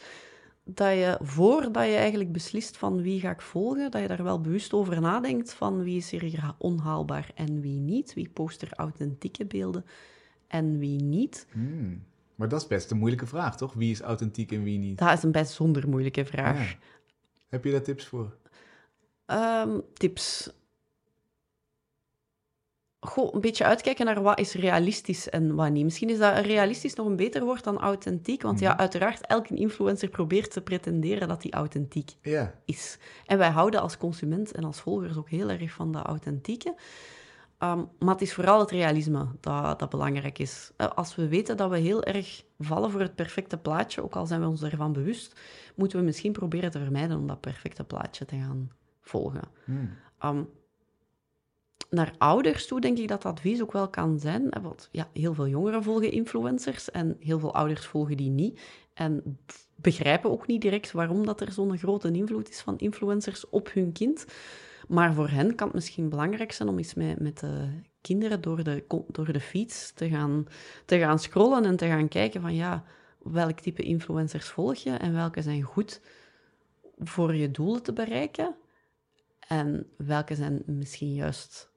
Dat 0.64 0.92
je 0.92 1.18
voordat 1.22 1.84
je 1.84 1.94
eigenlijk 1.94 2.32
beslist 2.32 2.76
van 2.76 3.02
wie 3.02 3.20
ga 3.20 3.30
ik 3.30 3.40
volgen, 3.40 3.90
dat 3.90 4.00
je 4.00 4.08
daar 4.08 4.22
wel 4.22 4.40
bewust 4.40 4.72
over 4.72 5.00
nadenkt 5.00 5.52
van 5.52 5.82
wie 5.82 5.96
is 5.96 6.10
hier 6.10 6.54
onhaalbaar 6.58 7.30
en 7.34 7.60
wie 7.60 7.78
niet. 7.78 8.14
Wie 8.14 8.28
post 8.28 8.62
er 8.62 8.72
authentieke 8.72 9.44
beelden 9.44 9.84
en 10.46 10.78
wie 10.78 11.02
niet. 11.02 11.46
Hm. 11.52 11.96
Maar 12.34 12.48
dat 12.48 12.60
is 12.60 12.66
best 12.66 12.90
een 12.90 12.98
moeilijke 12.98 13.26
vraag, 13.26 13.56
toch? 13.56 13.72
Wie 13.72 13.90
is 13.90 14.00
authentiek 14.00 14.52
en 14.52 14.62
wie 14.62 14.78
niet? 14.78 14.98
Dat 14.98 15.12
is 15.16 15.22
een 15.22 15.32
bijzonder 15.32 15.88
moeilijke 15.88 16.24
vraag. 16.24 16.70
Ja. 16.70 16.76
Heb 17.48 17.64
je 17.64 17.70
daar 17.70 17.82
tips 17.82 18.06
voor? 18.06 18.36
Ehm, 19.26 19.80
tips. 19.92 20.50
Goh, 23.06 23.34
een 23.34 23.40
beetje 23.40 23.64
uitkijken 23.64 24.04
naar 24.06 24.22
wat 24.22 24.38
is 24.38 24.52
realistisch 24.54 25.28
en 25.30 25.54
wat 25.54 25.70
niet. 25.70 25.84
Misschien 25.84 26.10
is 26.10 26.18
dat 26.18 26.38
realistisch 26.38 26.94
nog 26.94 27.06
een 27.06 27.16
beter 27.16 27.44
woord 27.44 27.64
dan 27.64 27.78
authentiek. 27.78 28.42
Want 28.42 28.58
ja, 28.60 28.70
Mhm. 28.70 28.80
uiteraard, 28.80 29.26
elke 29.26 29.54
influencer 29.54 30.08
probeert 30.08 30.50
te 30.50 30.60
pretenderen 30.60 31.28
dat 31.28 31.42
hij 31.42 31.52
authentiek 31.52 32.10
Ja. 32.22 32.54
is. 32.64 32.98
En 33.26 33.38
wij 33.38 33.50
houden 33.50 33.80
als 33.80 33.96
consument 33.96 34.52
en 34.52 34.64
als 34.64 34.80
volgers 34.80 35.16
ook 35.16 35.28
heel 35.30 35.48
erg 35.50 35.72
van 35.72 35.92
dat 35.92 36.04
authentieke. 36.06 36.74
Ehm, 37.58 37.84
maar 37.98 38.12
het 38.14 38.22
is 38.22 38.34
vooral 38.34 38.60
het 38.60 38.70
realisme 38.70 39.26
dat, 39.40 39.78
dat 39.78 39.90
belangrijk 39.90 40.38
is. 40.38 40.70
Eh, 40.76 40.86
Als 40.88 41.14
we 41.16 41.28
weten 41.28 41.56
dat 41.56 41.70
we 41.70 41.78
heel 41.78 42.02
erg 42.02 42.42
vallen 42.58 42.90
voor 42.90 43.00
het 43.00 43.14
perfecte 43.14 43.56
plaatje, 43.58 44.02
ook 44.02 44.16
al 44.16 44.26
zijn 44.26 44.40
we 44.40 44.46
ons 44.46 44.62
ervan 44.62 44.92
bewust, 44.92 45.40
moeten 45.74 45.98
we 45.98 46.04
misschien 46.04 46.32
proberen 46.32 46.70
te 46.70 46.78
vermijden 46.78 47.16
om 47.18 47.26
dat 47.26 47.40
perfecte 47.40 47.84
plaatje 47.84 48.24
te 48.24 48.36
gaan 48.36 48.70
volgen. 49.00 49.42
Hmm. 49.64 49.90
Ehm, 50.18 50.42
naar 51.96 52.14
ouders 52.18 52.66
toe 52.66 52.80
denk 52.80 52.98
ik 52.98 53.08
dat 53.08 53.24
advies 53.24 53.62
ook 53.62 53.72
wel 53.72 53.88
kan 53.88 54.18
zijn. 54.18 54.48
Want 54.62 54.88
ja, 54.92 55.08
heel 55.12 55.34
veel 55.34 55.48
jongeren 55.48 55.82
volgen 55.82 56.10
influencers 56.10 56.90
en 56.90 57.16
heel 57.20 57.38
veel 57.38 57.54
ouders 57.54 57.86
volgen 57.86 58.16
die 58.16 58.30
niet. 58.30 58.60
En 58.94 59.38
begrijpen 59.74 60.30
ook 60.30 60.46
niet 60.46 60.60
direct 60.60 60.92
waarom 60.92 61.26
dat 61.26 61.40
er 61.40 61.52
zo'n 61.52 61.78
grote 61.78 62.10
invloed 62.10 62.48
is 62.48 62.60
van 62.60 62.78
influencers 62.78 63.48
op 63.48 63.72
hun 63.72 63.92
kind. 63.92 64.26
Maar 64.88 65.14
voor 65.14 65.28
hen 65.28 65.54
kan 65.54 65.66
het 65.66 65.76
misschien 65.76 66.08
belangrijk 66.08 66.52
zijn 66.52 66.68
om 66.68 66.78
eens 66.78 66.94
met, 66.94 67.20
met 67.20 67.40
de 67.40 67.68
kinderen 68.00 68.40
door 68.40 68.64
de, 68.64 68.84
door 69.08 69.32
de 69.32 69.40
fiets 69.40 69.92
te 69.92 70.08
gaan, 70.08 70.46
te 70.84 70.98
gaan 70.98 71.18
scrollen 71.18 71.64
en 71.64 71.76
te 71.76 71.86
gaan 71.86 72.08
kijken 72.08 72.40
van 72.40 72.54
ja, 72.54 72.84
welk 73.22 73.60
type 73.60 73.82
influencers 73.82 74.48
volg 74.48 74.76
je 74.76 74.90
en 74.90 75.12
welke 75.12 75.42
zijn 75.42 75.62
goed 75.62 76.00
voor 76.98 77.34
je 77.34 77.50
doelen 77.50 77.82
te 77.82 77.92
bereiken. 77.92 78.54
En 79.48 79.86
welke 79.96 80.34
zijn 80.34 80.62
misschien 80.66 81.14
juist 81.14 81.70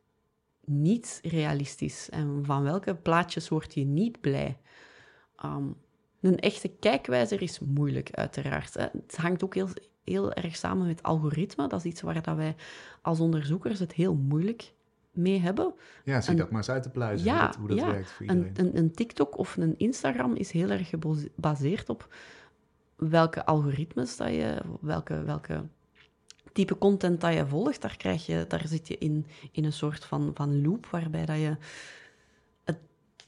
niet 0.70 1.20
realistisch? 1.24 2.10
En 2.10 2.40
van 2.46 2.64
welke 2.64 2.96
plaatjes 2.96 3.50
word 3.50 3.74
je 3.74 3.86
niet 3.86 4.22
blij? 4.22 4.58
Ehm, 5.36 5.64
een 6.22 6.40
echte 6.40 6.68
kijkwijzer 6.68 7.42
is 7.42 7.60
moeilijk, 7.60 8.12
uiteraard. 8.12 8.74
hè. 8.74 8.82
Het 9.06 9.18
hangt 9.18 9.44
ook 9.44 9.56
heel, 9.56 9.68
heel 10.04 10.34
erg 10.34 10.56
samen 10.56 10.88
met 10.88 11.04
algoritme. 11.04 11.68
Dat 11.68 11.80
is 11.80 11.92
iets 11.92 12.02
waar 12.02 12.22
dat 12.22 12.36
wij 12.36 12.56
als 13.02 13.20
onderzoekers 13.20 13.80
het 13.80 13.94
heel 13.94 14.16
moeilijk 14.16 14.74
mee 15.12 15.40
hebben. 15.40 15.74
Ja, 16.04 16.22
zie 16.22 16.32
Een- 16.32 16.38
dat 16.38 16.50
maar 16.50 16.58
eens 16.58 16.70
uit 16.70 16.84
te 16.84 16.90
pluizen, 16.90 17.28
Ja, 17.28 17.38
hoe 17.40 17.46
dat, 17.48 17.56
hoe 17.56 17.68
dat 17.68 17.78
ja. 17.78 17.86
werkt 17.92 18.12
voor 18.12 18.28
Een, 18.28 18.38
iedereen. 18.46 18.68
een, 18.68 18.78
een 18.78 18.92
TikTok 18.92 19.38
of 19.38 19.58
een 19.58 19.78
Instagram 19.78 20.36
is 20.36 20.52
heel 20.52 20.70
erg 20.70 20.90
gebaseerd 20.90 21.90
op 21.90 22.14
welke 22.96 23.46
algoritmes 23.46 24.18
dat 24.18 24.28
je, 24.30 24.62
welke, 24.82 25.24
welke 25.24 25.64
type 26.54 26.78
content 26.78 27.22
dat 27.22 27.34
je 27.34 27.48
volgt. 27.48 27.82
Daar, 27.82 27.98
krijg 27.98 28.26
je, 28.26 28.46
daar 28.48 28.68
zit 28.68 28.88
je 28.88 28.98
in, 28.98 29.26
in 29.52 29.66
een 29.66 29.74
soort 29.74 30.06
van, 30.06 30.32
van 30.34 30.62
loop 30.62 30.86
waarbij 30.86 31.26
dat 31.26 31.38
je 31.38 31.58
het, 32.64 32.78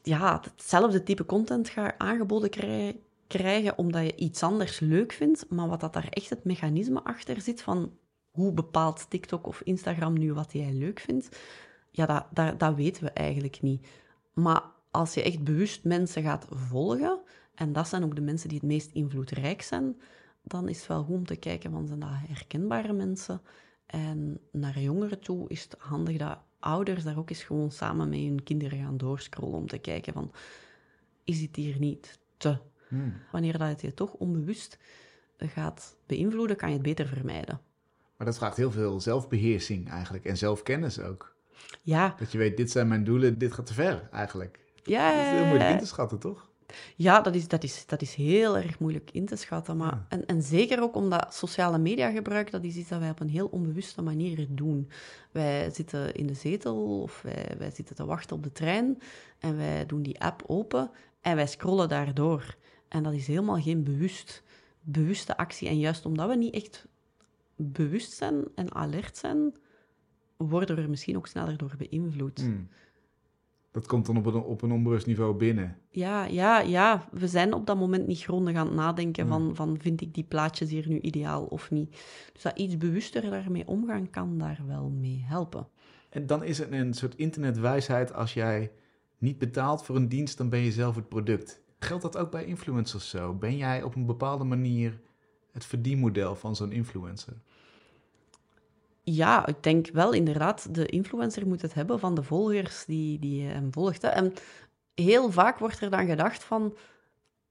ja, 0.01 0.41
hetzelfde 0.41 1.03
type 1.03 1.25
content 1.25 1.69
gaat 1.69 1.93
aangeboden 1.97 2.49
krij- 2.49 2.99
krijgen 3.27 3.77
omdat 3.77 4.03
je 4.03 4.15
iets 4.15 4.43
anders 4.43 4.79
leuk 4.79 5.11
vindt, 5.11 5.49
maar 5.49 5.67
wat 5.67 5.79
dat 5.79 5.93
daar 5.93 6.07
echt 6.09 6.29
het 6.29 6.43
mechanisme 6.43 7.03
achter 7.03 7.41
zit 7.41 7.61
van 7.61 7.91
hoe 8.31 8.51
bepaalt 8.51 9.09
TikTok 9.09 9.47
of 9.47 9.61
Instagram 9.61 10.13
nu 10.13 10.33
wat 10.33 10.53
jij 10.53 10.73
leuk 10.73 10.99
vindt, 10.99 11.39
ja, 11.91 12.05
dat, 12.05 12.25
dat, 12.31 12.59
dat 12.59 12.75
weten 12.75 13.03
we 13.03 13.09
eigenlijk 13.09 13.61
niet. 13.61 13.87
Maar 14.33 14.63
als 14.91 15.13
je 15.13 15.23
echt 15.23 15.43
bewust 15.43 15.83
mensen 15.83 16.23
gaat 16.23 16.45
volgen, 16.49 17.19
en 17.55 17.73
dat 17.73 17.87
zijn 17.87 18.03
ook 18.03 18.15
de 18.15 18.21
mensen 18.21 18.49
die 18.49 18.57
het 18.57 18.67
meest 18.67 18.91
invloedrijk 18.91 19.61
zijn, 19.61 20.01
dan 20.41 20.69
is 20.69 20.77
het 20.77 20.87
wel 20.87 21.03
goed 21.03 21.15
om 21.15 21.25
te 21.25 21.35
kijken, 21.35 21.71
van 21.71 21.87
zijn 21.87 21.99
dat 21.99 22.09
herkenbare 22.13 22.93
mensen? 22.93 23.41
En 23.85 24.39
naar 24.51 24.79
jongeren 24.79 25.19
toe 25.19 25.49
is 25.49 25.63
het 25.63 25.75
handig 25.77 26.17
dat 26.17 26.37
ouders 26.59 27.03
daar 27.03 27.17
ook 27.17 27.29
eens 27.29 27.43
gewoon 27.43 27.71
samen 27.71 28.09
met 28.09 28.19
hun 28.19 28.43
kinderen 28.43 28.79
gaan 28.79 28.97
doorscrollen 28.97 29.57
om 29.57 29.67
te 29.67 29.77
kijken 29.77 30.13
van, 30.13 30.31
is 31.23 31.41
het 31.41 31.55
hier 31.55 31.79
niet 31.79 32.19
te? 32.37 32.57
Hmm. 32.87 33.13
Wanneer 33.31 33.57
dat 33.57 33.67
het 33.67 33.81
je 33.81 33.93
toch 33.93 34.13
onbewust 34.13 34.77
gaat 35.37 35.95
beïnvloeden, 36.05 36.55
kan 36.55 36.67
je 36.69 36.73
het 36.73 36.83
beter 36.83 37.07
vermijden. 37.07 37.61
Maar 38.17 38.27
dat 38.27 38.37
vraagt 38.37 38.57
heel 38.57 38.71
veel 38.71 38.99
zelfbeheersing 38.99 39.89
eigenlijk 39.89 40.25
en 40.25 40.37
zelfkennis 40.37 40.99
ook. 40.99 41.35
Ja, 41.81 42.15
Dat 42.19 42.31
je 42.31 42.37
weet, 42.37 42.57
dit 42.57 42.71
zijn 42.71 42.87
mijn 42.87 43.03
doelen, 43.03 43.37
dit 43.37 43.53
gaat 43.53 43.65
te 43.65 43.73
ver 43.73 44.09
eigenlijk. 44.11 44.59
ja, 44.83 45.15
Dat 45.15 45.25
is 45.25 45.31
heel 45.31 45.45
moeilijk 45.45 45.69
in 45.69 45.77
te 45.77 45.85
schatten, 45.85 46.19
toch? 46.19 46.50
Ja, 46.95 47.21
dat 47.21 47.35
is, 47.35 47.47
dat, 47.47 47.63
is, 47.63 47.85
dat 47.85 48.01
is 48.01 48.13
heel 48.15 48.57
erg 48.57 48.79
moeilijk 48.79 49.09
in 49.13 49.25
te 49.25 49.35
schatten. 49.35 49.77
Maar, 49.77 49.91
Ja. 49.93 50.05
en, 50.09 50.25
en 50.25 50.41
zeker 50.41 50.81
ook 50.81 50.95
omdat 50.95 51.33
sociale 51.35 51.77
media 51.77 52.09
gebruik, 52.11 52.51
dat 52.51 52.63
is 52.63 52.75
iets 52.75 52.89
dat 52.89 52.99
wij 52.99 53.09
op 53.09 53.19
een 53.19 53.29
heel 53.29 53.47
onbewuste 53.47 54.01
manier 54.01 54.47
doen. 54.49 54.89
Wij 55.31 55.69
zitten 55.69 56.13
in 56.15 56.27
de 56.27 56.33
zetel 56.33 57.01
of 57.01 57.21
wij, 57.21 57.55
wij 57.57 57.71
zitten 57.71 57.95
te 57.95 58.05
wachten 58.05 58.35
op 58.35 58.43
de 58.43 58.51
trein 58.51 59.01
en 59.39 59.57
wij 59.57 59.85
doen 59.85 60.01
die 60.01 60.21
app 60.21 60.43
open 60.47 60.91
en 61.21 61.35
wij 61.35 61.47
scrollen 61.47 61.89
daardoor. 61.89 62.55
En 62.87 63.03
dat 63.03 63.13
is 63.13 63.27
helemaal 63.27 63.61
geen 63.61 63.83
bewust, 63.83 64.43
bewuste 64.81 65.37
actie. 65.37 65.67
En 65.67 65.79
juist 65.79 66.05
omdat 66.05 66.27
we 66.29 66.35
niet 66.35 66.53
echt 66.53 66.85
bewust 67.55 68.11
zijn 68.11 68.43
en 68.55 68.73
alert 68.73 69.17
zijn, 69.17 69.53
worden 70.37 70.75
we 70.75 70.81
er 70.81 70.89
misschien 70.89 71.17
ook 71.17 71.27
sneller 71.27 71.57
door 71.57 71.73
beïnvloed. 71.77 72.39
Hmm. 72.39 72.67
Dat 73.71 73.87
komt 73.87 74.05
dan 74.05 74.17
op 74.17 74.25
een, 74.25 74.33
op 74.33 74.61
een 74.61 74.71
onbewust 74.71 75.05
niveau 75.05 75.35
binnen. 75.35 75.77
Ja, 75.89 76.25
ja, 76.25 76.59
ja. 76.59 77.07
We 77.11 77.27
zijn 77.27 77.53
op 77.53 77.65
dat 77.65 77.77
moment 77.77 78.07
niet 78.07 78.21
grondig 78.21 78.55
aan 78.55 78.65
het 78.65 78.75
nadenken 78.75 79.27
van, 79.27 79.55
van 79.55 79.77
vind 79.79 80.01
ik 80.01 80.13
die 80.13 80.23
plaatjes 80.23 80.69
hier 80.69 80.87
nu 80.87 80.99
ideaal 80.99 81.43
of 81.43 81.71
niet. 81.71 81.91
Dus 82.33 82.41
dat 82.41 82.57
iets 82.57 82.77
bewuster 82.77 83.29
daarmee 83.29 83.67
omgaan 83.67 84.09
kan 84.09 84.37
daar 84.37 84.63
wel 84.67 84.89
mee 84.89 85.23
helpen. 85.27 85.67
En 86.09 86.25
dan 86.25 86.43
is 86.43 86.57
het 86.57 86.71
een 86.71 86.93
soort 86.93 87.15
internetwijsheid, 87.15 88.13
als 88.13 88.33
jij 88.33 88.71
niet 89.17 89.37
betaalt 89.37 89.83
voor 89.83 89.95
een 89.95 90.09
dienst, 90.09 90.37
dan 90.37 90.49
ben 90.49 90.59
je 90.59 90.71
zelf 90.71 90.95
het 90.95 91.09
product. 91.09 91.61
Geldt 91.79 92.03
dat 92.03 92.17
ook 92.17 92.31
bij 92.31 92.45
influencers 92.45 93.09
zo? 93.09 93.33
Ben 93.33 93.57
jij 93.57 93.83
op 93.83 93.95
een 93.95 94.05
bepaalde 94.05 94.43
manier 94.43 94.99
het 95.51 95.65
verdienmodel 95.65 96.35
van 96.35 96.55
zo'n 96.55 96.71
influencer? 96.71 97.33
Ja, 99.13 99.47
ik 99.47 99.63
denk 99.63 99.87
wel 99.87 100.11
inderdaad, 100.11 100.75
de 100.75 100.85
influencer 100.85 101.47
moet 101.47 101.61
het 101.61 101.73
hebben 101.73 101.99
van 101.99 102.15
de 102.15 102.23
volgers 102.23 102.85
die, 102.85 103.19
die 103.19 103.43
hem 103.43 103.73
volgt. 103.73 104.01
Hè. 104.01 104.07
En 104.07 104.33
heel 104.93 105.31
vaak 105.31 105.59
wordt 105.59 105.79
er 105.79 105.89
dan 105.89 106.05
gedacht 106.05 106.43
van, 106.43 106.77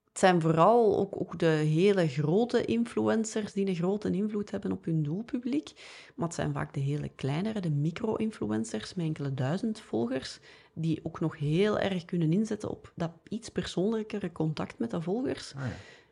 het 0.05 0.18
zijn 0.18 0.40
vooral 0.40 0.99
ook, 0.99 1.20
ook 1.20 1.38
de 1.38 1.46
hele 1.46 2.09
grote 2.09 2.64
influencers 2.64 3.53
die 3.53 3.66
een 3.66 3.75
grote 3.75 4.11
invloed 4.11 4.51
hebben 4.51 4.73
op 4.73 4.85
hun 4.85 5.03
doelpubliek. 5.03 5.73
Maar 6.14 6.27
het 6.27 6.37
zijn 6.37 6.53
vaak 6.53 6.75
de 6.75 6.81
hele 6.81 7.09
kleinere, 7.09 7.61
de 7.61 7.70
micro-influencers 7.70 8.94
met 8.94 9.07
enkele 9.07 9.35
duizend 9.35 9.81
volgers, 9.81 10.38
die 10.75 11.01
ook 11.03 11.20
nog 11.20 11.38
heel 11.38 11.79
erg 11.79 12.05
kunnen 12.05 12.33
inzetten 12.33 12.70
op 12.70 12.92
dat 12.96 13.12
iets 13.29 13.49
persoonlijkere 13.49 14.33
contact 14.33 14.79
met 14.79 14.90
de 14.90 15.03
volgers 15.03 15.55
Ah, 15.57 15.62
ja. 15.62 15.70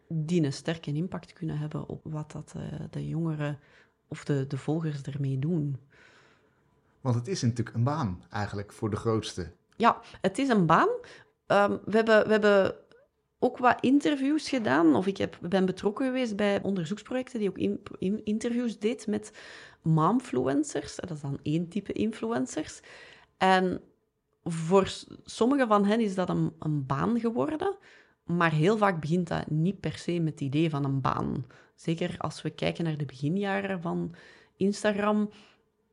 die 0.09 0.45
een 0.45 0.53
sterke 0.53 0.93
impact 0.93 1.33
kunnen 1.33 1.59
hebben 1.59 1.89
op 1.89 2.01
wat 2.05 2.33
dat, 2.33 2.55
eh, 2.57 2.81
de 2.91 3.09
jongeren 3.09 3.59
of 4.09 4.25
de, 4.25 4.47
de 4.47 4.57
volgers 4.59 5.03
ermee 5.03 5.39
doen. 5.39 5.77
Want 7.01 7.15
het 7.15 7.29
is 7.29 7.43
natuurlijk 7.43 7.77
een 7.77 7.85
baan 7.85 8.23
eigenlijk 8.31 8.73
voor 8.73 8.91
de 8.91 8.97
grootste. 8.97 9.53
Ja, 9.77 10.01
het 10.21 10.39
is 10.39 10.49
een 10.49 10.67
baan. 10.67 10.89
Ehm, 11.47 11.77
we, 11.85 11.97
hebben, 11.97 12.25
we 12.25 12.31
hebben 12.31 12.75
ook 13.39 13.59
wat 13.59 13.81
interviews 13.81 14.49
gedaan, 14.49 14.95
of 14.95 15.07
ik 15.07 15.17
heb, 15.17 15.39
ben 15.41 15.67
betrokken 15.67 16.07
geweest 16.07 16.37
bij 16.37 16.63
onderzoeksprojecten 16.63 17.39
die 17.39 17.49
ook 17.49 17.59
in- 17.59 17.83
in- 17.99 18.25
interviews 18.25 18.79
deed 18.79 19.07
met 19.07 19.33
momfluencers. 19.83 20.97
Dat 20.97 21.11
is 21.11 21.21
dan 21.21 21.39
één 21.43 21.69
type 21.69 21.93
influencers. 21.93 22.81
En 23.37 23.81
voor 24.45 24.93
sommige 25.25 25.67
van 25.67 25.85
hen 25.85 26.01
is 26.01 26.15
dat 26.15 26.29
een, 26.29 26.53
een 26.59 26.87
baan 26.87 27.21
geworden, 27.21 27.77
maar 28.29 28.53
heel 28.53 28.77
vaak 28.77 29.01
begint 29.01 29.29
dat 29.29 29.51
niet 29.51 29.81
per 29.81 29.99
se 29.99 30.19
met 30.19 30.33
het 30.33 30.41
idee 30.41 30.71
van 30.71 30.85
een 30.85 31.01
baan. 31.01 31.47
Zeker 31.75 32.15
als 32.19 32.43
we 32.43 32.51
kijken 32.51 32.85
naar 32.85 32.97
de 32.97 33.05
beginjaren 33.05 33.81
van 33.81 34.15
Instagram, 34.57 35.31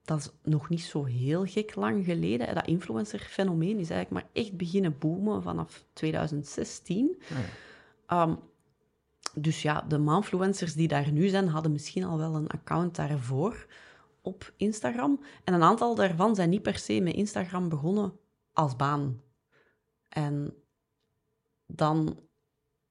dat 0.05 0.19
is 0.19 0.29
nog 0.43 0.69
niet 0.69 0.83
zo 0.83 1.03
heel 1.03 1.45
gek 1.45 1.75
lang 1.75 2.05
geleden. 2.05 2.55
Dat 2.55 2.67
influencer-fenomeen 2.67 3.79
is 3.79 3.89
eigenlijk 3.89 4.11
maar 4.11 4.43
echt 4.43 4.57
beginnen 4.57 4.97
boomen 4.97 5.41
vanaf 5.41 5.85
2016. 5.93 7.21
Ah. 7.31 7.37
Ehm, 8.05 8.35
dus 9.33 9.61
ja, 9.61 9.81
de 9.81 9.97
manfluencers 9.97 10.73
die 10.73 10.87
daar 10.87 11.11
nu 11.11 11.27
zijn, 11.27 11.47
hadden 11.47 11.71
misschien 11.71 12.03
al 12.03 12.17
wel 12.17 12.35
een 12.35 12.49
account 12.49 12.95
daarvoor 12.95 13.65
op 14.21 14.53
Instagram. 14.57 15.19
En 15.43 15.53
een 15.53 15.63
aantal 15.63 15.95
daarvan 15.95 16.35
zijn 16.35 16.49
niet 16.49 16.61
per 16.61 16.77
se 16.77 16.99
met 16.99 17.13
Instagram 17.13 17.69
begonnen 17.69 18.13
als 18.53 18.75
baan. 18.75 19.21
En 20.09 20.53
dan 21.67 22.19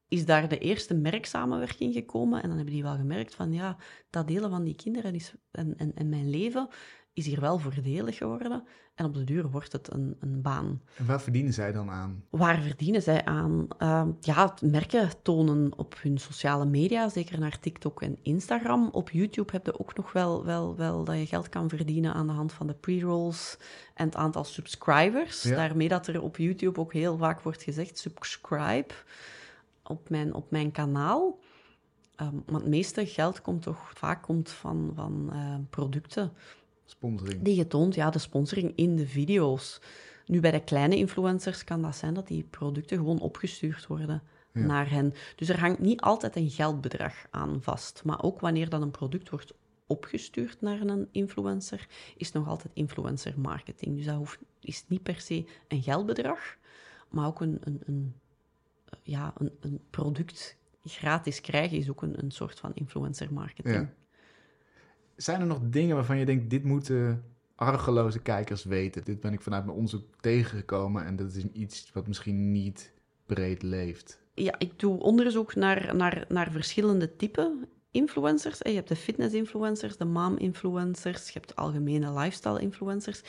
is 0.08 0.24
daar 0.24 0.48
de 0.48 0.58
eerste 0.58 0.94
merksamenwerking 0.94 1.94
gekomen. 1.94 2.42
En 2.42 2.48
dan 2.48 2.56
hebben 2.56 2.74
die 2.74 2.82
wel 2.82 2.96
gemerkt 2.96 3.34
van, 3.34 3.52
ja, 3.52 3.76
dat 4.10 4.28
delen 4.28 4.50
van 4.50 4.64
die 4.64 4.76
kinderen 4.76 5.14
is, 5.14 5.34
en, 5.50 5.76
en, 5.76 5.94
en 5.94 6.08
mijn 6.08 6.30
leven 6.30 6.68
is 7.12 7.26
hier 7.26 7.40
wel 7.40 7.58
voordelig 7.58 8.16
geworden. 8.16 8.64
En 8.94 9.04
op 9.04 9.14
de 9.14 9.24
duur 9.24 9.50
wordt 9.50 9.72
het 9.72 9.92
een, 9.92 10.16
een 10.20 10.42
baan. 10.42 10.82
En 10.96 11.06
waar 11.06 11.20
verdienen 11.20 11.52
zij 11.52 11.72
dan 11.72 11.90
aan? 11.90 12.24
Waar 12.30 12.62
verdienen 12.62 13.02
zij 13.02 13.24
aan? 13.24 13.66
Ehm, 13.78 14.10
ja, 14.20 14.50
het 14.50 14.62
merken 14.62 15.10
tonen 15.22 15.78
op 15.78 15.94
hun 16.02 16.18
sociale 16.18 16.64
media, 16.64 17.08
zeker 17.08 17.38
naar 17.38 17.58
TikTok 17.58 18.02
en 18.02 18.18
Instagram. 18.22 18.88
Op 18.92 19.10
YouTube 19.10 19.52
heb 19.52 19.66
je 19.66 19.80
ook 19.80 19.96
nog 19.96 20.12
wel, 20.12 20.44
wel, 20.44 20.76
wel 20.76 21.04
dat 21.04 21.18
je 21.18 21.26
geld 21.26 21.48
kan 21.48 21.68
verdienen 21.68 22.14
aan 22.14 22.26
de 22.26 22.32
hand 22.32 22.52
van 22.52 22.66
de 22.66 22.74
pre-rolls 22.74 23.56
en 23.94 24.06
het 24.06 24.16
aantal 24.16 24.44
subscribers. 24.44 25.42
Ja. 25.42 25.56
Daarmee 25.56 25.88
dat 25.88 26.06
er 26.06 26.22
op 26.22 26.36
YouTube 26.36 26.80
ook 26.80 26.92
heel 26.92 27.16
vaak 27.16 27.40
wordt 27.40 27.62
gezegd, 27.62 27.98
subscribe 27.98 28.94
op 29.85 30.09
mijn, 30.11 30.35
op 30.35 30.51
mijn 30.51 30.70
kanaal. 30.73 31.38
Ehm, 32.16 32.35
maar 32.47 32.61
het 32.61 32.68
meeste 32.68 33.07
geld 33.07 33.40
komt 33.40 33.62
toch 33.62 33.90
vaak 33.94 34.23
komt 34.23 34.51
van, 34.51 34.92
van 34.94 35.29
eh, 35.33 35.55
producten 35.70 36.33
Sponsoring. 36.85 37.42
die 37.42 37.57
getoond, 37.57 37.94
ja, 37.94 38.11
de 38.11 38.18
sponsoring 38.18 38.73
in 38.77 38.97
de 38.97 39.07
video's. 39.07 39.81
Nu, 40.27 40.40
bij 40.40 40.51
de 40.51 40.64
kleine 40.64 40.97
influencers 40.97 41.64
kan 41.64 41.83
dat 41.83 41.97
zijn 41.97 42.14
dat 42.14 42.27
die 42.27 42.42
producten 42.51 42.97
gewoon 42.97 43.20
opgestuurd 43.20 43.87
worden 43.87 44.23
Ja. 44.53 44.61
naar 44.61 44.90
hen. 44.90 45.14
Dus 45.37 45.49
er 45.49 45.61
hangt 45.61 45.79
niet 45.79 46.01
altijd 46.01 46.37
een 46.37 46.51
geldbedrag 46.51 47.14
aan 47.31 47.62
vast. 47.62 48.03
Maar 48.05 48.23
ook 48.23 48.40
wanneer 48.40 48.68
dat 48.68 48.83
een 48.83 48.90
product 48.90 49.31
wordt 49.31 49.55
opgestuurd 49.87 50.61
naar 50.61 50.81
een 50.81 51.09
influencer, 51.12 51.87
is 52.16 52.33
nog 52.33 52.49
altijd 52.49 52.75
influencer 52.75 53.35
marketing. 53.40 53.97
Dus 53.97 54.05
dat 54.05 54.16
hoeft, 54.16 54.38
is 54.61 54.85
niet 54.88 55.03
per 55.03 55.20
se 55.20 55.47
een 55.68 55.83
geldbedrag, 55.83 56.57
maar 57.11 57.27
ook 57.27 57.40
een, 57.40 57.59
een, 57.61 57.81
een 57.87 58.14
ja, 59.02 59.33
een, 59.37 59.50
een, 59.61 59.80
product 59.90 60.57
gratis 60.85 61.40
krijgen 61.40 61.78
is 61.78 61.90
ook 61.90 62.02
een, 62.02 62.22
een 62.22 62.30
soort 62.30 62.59
van 62.59 62.74
influencer 62.74 63.33
marketing. 63.33 63.74
Ja. 63.74 63.92
Zijn 65.16 65.40
er 65.40 65.46
nog 65.46 65.61
dingen 65.62 65.96
waarvan 65.96 66.18
je 66.18 66.24
denkt, 66.24 66.50
dit 66.50 66.64
moeten 66.64 67.24
argeloze 67.54 68.18
kijkers 68.18 68.64
weten? 68.64 69.04
Dit 69.04 69.20
ben 69.20 69.33
ik 69.33 69.40
vanuit 69.40 69.64
mijn 69.64 69.76
onderzoek 69.76 70.04
tegengekomen 70.20 71.04
en 71.04 71.16
dat 71.16 71.35
is 71.35 71.44
iets 71.52 71.90
wat 71.92 72.07
misschien 72.07 72.52
niet 72.52 72.92
breed 73.26 73.62
leeft. 73.62 74.22
Ja, 74.35 74.54
ik 74.59 74.78
doe 74.78 74.98
onderzoek 74.98 75.54
naar, 75.54 75.96
naar, 75.96 76.24
naar 76.28 76.50
verschillende 76.50 77.16
typen 77.16 77.68
influencers. 77.94 78.59
Je 78.59 78.74
hebt 78.74 78.88
de 78.88 78.96
fitness-influencers, 78.96 79.96
de 79.96 80.04
mom-influencers, 80.04 81.26
je 81.26 81.33
hebt 81.33 81.48
de 81.48 81.54
algemene 81.54 82.12
lifestyle-influencers. 82.12 83.22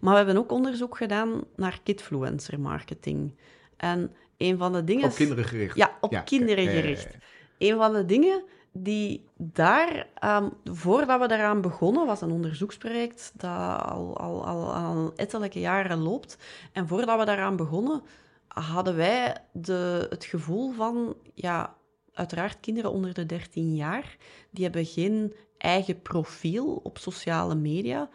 Maar 0.00 0.10
we 0.10 0.16
hebben 0.16 0.36
ook 0.36 0.52
onderzoek 0.52 0.96
gedaan 0.96 1.44
naar 1.56 1.80
kidfluencer 1.82 2.60
marketing. 2.60 3.34
En 3.76 4.10
een 4.40 4.58
van 4.58 4.72
de 4.72 4.84
dingen... 4.84 5.04
Op 5.04 5.14
kinderen 5.14 5.44
gericht. 5.44 5.76
Ja, 5.76 5.96
op 6.00 6.22
kinderen 6.24 6.68
gericht. 6.68 7.16
een 7.58 7.76
van 7.76 7.92
de 7.92 8.04
dingen 8.04 8.42
die 8.72 9.24
daar, 9.36 10.06
um, 10.24 10.52
voordat 10.64 11.20
we 11.20 11.28
daaraan 11.28 11.60
begonnen, 11.60 12.06
was 12.06 12.20
een 12.20 12.30
onderzoeksproject 12.30 13.32
dat 13.36 13.82
al, 13.82 14.16
al, 14.16 14.46
al, 14.46 14.74
al 14.74 15.12
ettelijke 15.16 15.60
jaren 15.60 15.98
loopt. 15.98 16.38
En 16.72 16.88
voordat 16.88 17.18
we 17.18 17.24
daaraan 17.24 17.56
begonnen, 17.56 18.02
hadden 18.48 18.96
wij 18.96 19.36
de, 19.52 20.06
het 20.10 20.24
gevoel 20.24 20.72
van, 20.72 21.14
ja, 21.34 21.76
uiteraard 22.12 22.60
kinderen 22.60 22.92
onder 22.92 23.14
de 23.14 23.26
13 23.26 23.74
jaar, 23.74 24.16
die 24.50 24.64
hebben 24.64 24.84
geen 24.84 25.34
eigen 25.58 26.02
profiel 26.02 26.80
op 26.82 26.98
sociale 26.98 27.54
media. 27.54 28.08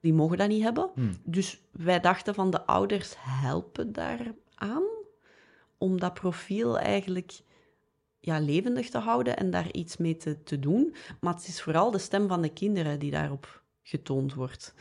Die 0.00 0.14
mogen 0.14 0.38
dat 0.38 0.48
niet 0.48 0.62
hebben. 0.62 0.90
Hmm. 0.94 1.16
Dus 1.24 1.60
wij 1.70 2.00
dachten 2.00 2.34
van 2.34 2.50
de 2.50 2.66
ouders 2.66 3.14
helpen 3.18 3.92
daar 3.92 4.34
aan 4.54 4.97
om 5.78 6.00
dat 6.00 6.14
profiel 6.14 6.78
eigenlijk 6.78 7.40
ja, 8.20 8.40
levendig 8.40 8.90
te 8.90 8.98
houden 8.98 9.36
en 9.36 9.50
daar 9.50 9.72
iets 9.72 9.96
mee 9.96 10.16
te, 10.16 10.42
te 10.42 10.58
doen. 10.58 10.94
Maar 11.20 11.34
het 11.34 11.48
is 11.48 11.62
vooral 11.62 11.90
de 11.90 11.98
stem 11.98 12.28
van 12.28 12.42
de 12.42 12.52
kinderen 12.52 12.98
die 12.98 13.10
daarop 13.10 13.62
getoond 13.82 14.34
wordt. 14.34 14.74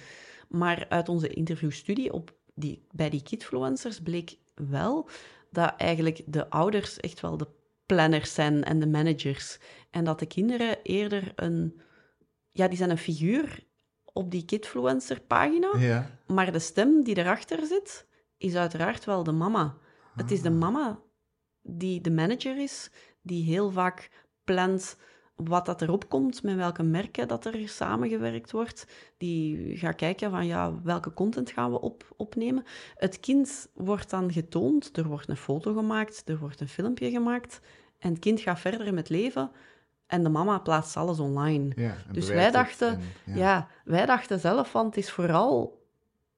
Maar 0.50 0.86
uit 0.90 1.10
onze 1.10 1.28
interviewstudie 1.28 2.14
op 2.14 2.36
die, 2.54 2.86
bij 2.92 3.10
die 3.10 3.24
kidfluencers 3.24 4.02
bleek 4.02 4.38
wel 4.56 5.10
dat 5.52 5.74
eigenlijk 5.78 6.22
de 6.26 6.50
ouders 6.50 6.98
echt 6.98 7.20
wel 7.20 7.38
de 7.38 7.48
planners 7.86 8.34
zijn 8.34 8.64
en 8.64 8.80
de 8.80 8.88
managers. 8.88 9.60
En 9.90 10.04
dat 10.04 10.20
de 10.20 10.26
kinderen 10.26 10.78
eerder 10.84 11.32
een... 11.36 11.82
Ja, 12.52 12.68
die 12.68 12.78
zijn 12.78 12.90
een 12.90 12.98
figuur 12.98 13.66
op 14.14 14.32
die 14.32 14.46
kidfluencer 14.46 15.22
pagina. 15.22 15.78
Ja. 15.78 16.20
Maar 16.26 16.52
de 16.52 16.60
stem 16.60 17.04
die 17.04 17.18
erachter 17.18 17.66
zit, 17.66 18.08
is 18.38 18.56
uiteraard 18.56 19.06
wel 19.06 19.24
de 19.24 19.32
mama. 19.32 19.78
Het 20.18 20.32
is 20.32 20.42
de 20.42 20.50
ah. 20.50 20.56
mama 20.56 21.00
die 21.62 22.02
de 22.02 22.12
manager 22.12 22.58
is, 22.58 22.90
die 23.22 23.44
heel 23.44 23.72
vaak 23.72 24.10
plant 24.44 24.98
wat 25.36 25.66
dat 25.66 25.82
erop 25.82 26.10
komt, 26.10 26.44
met 26.44 26.56
welke 26.56 26.84
merken 26.84 27.28
dat 27.28 27.46
er 27.46 27.70
samengewerkt 27.70 28.52
wordt. 28.52 28.88
Die 29.18 29.78
gaat 29.78 29.96
kijken 29.96 30.32
van 30.32 30.46
ja, 30.46 30.82
welke 30.84 31.14
content 31.14 31.52
gaan 31.52 31.72
we 31.72 31.82
op, 31.82 32.14
opnemen. 32.16 32.64
Het 32.96 33.20
kind 33.20 33.70
wordt 33.74 34.10
dan 34.10 34.32
getoond, 34.32 34.98
er 34.98 35.08
wordt 35.08 35.30
een 35.30 35.38
foto 35.38 35.74
gemaakt, 35.74 36.24
er 36.26 36.38
wordt 36.38 36.60
een 36.60 36.68
filmpje 36.68 37.10
gemaakt. 37.10 37.60
En 38.00 38.10
het 38.10 38.20
kind 38.20 38.40
gaat 38.40 38.60
verder 38.60 38.94
met 38.94 39.10
leven 39.10 39.52
en 40.08 40.24
de 40.24 40.30
mama 40.30 40.60
plaatst 40.60 40.98
alles 40.98 41.20
online. 41.20 41.72
Ja, 41.76 41.96
dus 42.12 42.28
wij 42.28 42.52
dachten, 42.52 43.00
ja. 43.26 43.68
wij 43.86 44.06
dachten 44.06 44.40
zelf 44.40 44.70
van 44.70 44.86
het 44.86 44.98
is 44.98 45.12
vooral 45.12 45.86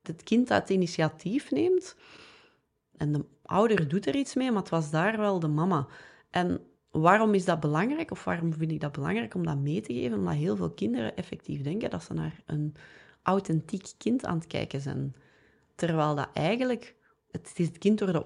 het 0.02 0.24
kind 0.24 0.48
dat 0.48 0.62
het 0.62 0.70
initiatief 0.70 1.52
neemt. 1.52 1.96
En 3.00 3.12
de 3.12 3.26
ouder 3.46 3.88
doet 3.88 4.08
er 4.08 4.16
iets 4.16 4.36
mee, 4.36 4.52
maar 4.52 4.62
het 4.62 4.70
was 4.70 4.92
daar 4.92 5.18
wel 5.18 5.40
de 5.40 5.48
mama. 5.48 5.88
En 6.30 6.62
waarom 6.92 7.34
is 7.34 7.46
dat 7.46 7.60
belangrijk? 7.60 8.12
Of 8.12 8.24
waarom 8.24 8.54
vind 8.54 8.72
ik 8.72 8.80
dat 8.80 8.92
belangrijk 8.92 9.36
om 9.36 9.46
dat 9.46 9.58
mee 9.58 9.82
te 9.82 9.94
geven? 9.94 10.18
Omdat 10.18 10.34
heel 10.34 10.56
veel 10.56 10.72
kinderen 10.72 11.16
effectief 11.16 11.62
denken 11.62 11.90
dat 11.90 12.04
ze 12.04 12.14
naar 12.14 12.42
een 12.46 12.76
authentiek 13.24 13.92
kind 13.98 14.26
aan 14.26 14.38
het 14.38 14.48
kijken 14.48 14.82
zijn. 14.82 15.16
Terwijl 15.76 16.16
dat 16.16 16.30
eigenlijk, 16.34 16.96
het 17.32 17.52
is 17.56 17.68
het 17.68 17.78
kind 17.78 18.00
door 18.00 18.12
de 18.12 18.26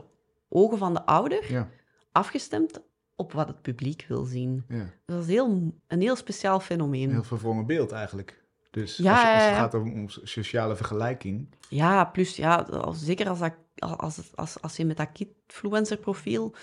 ogen 0.49 0.77
van 0.77 0.93
de 0.93 1.05
ouder 1.05 1.51
ja. 1.51 1.69
afgestemd 2.11 2.81
op 3.15 3.31
wat 3.31 3.47
het 3.47 3.61
publiek 3.61 4.05
wil 4.07 4.23
zien. 4.23 4.63
Ja. 4.67 4.89
Dat 5.05 5.21
is 5.21 5.27
heel, 5.27 5.73
een 5.87 6.01
heel 6.01 6.15
speciaal 6.15 6.59
fenomeen. 6.59 7.03
Een 7.03 7.11
heel 7.11 7.23
verwrongen 7.23 7.65
beeld 7.65 7.91
eigenlijk. 7.91 8.42
Dus 8.73 8.97
ja, 8.97 9.11
als, 9.11 9.33
als, 9.33 9.43
het 9.43 9.55
gaat 9.55 9.73
om, 9.73 10.09
sociale 10.09 10.75
vergelijking. 10.75 11.47
Ja, 11.69 12.05
plus 12.05 12.35
ja, 12.35 12.67
zeker 12.93 13.29
als, 13.29 13.39
dat, 13.39 13.53
als, 13.75 14.35
als, 14.35 14.61
als 14.61 14.77
je 14.77 14.85
met 14.85 14.97
dat 14.97 15.11
kidfluencer 15.11 15.97
profiel 15.97 16.55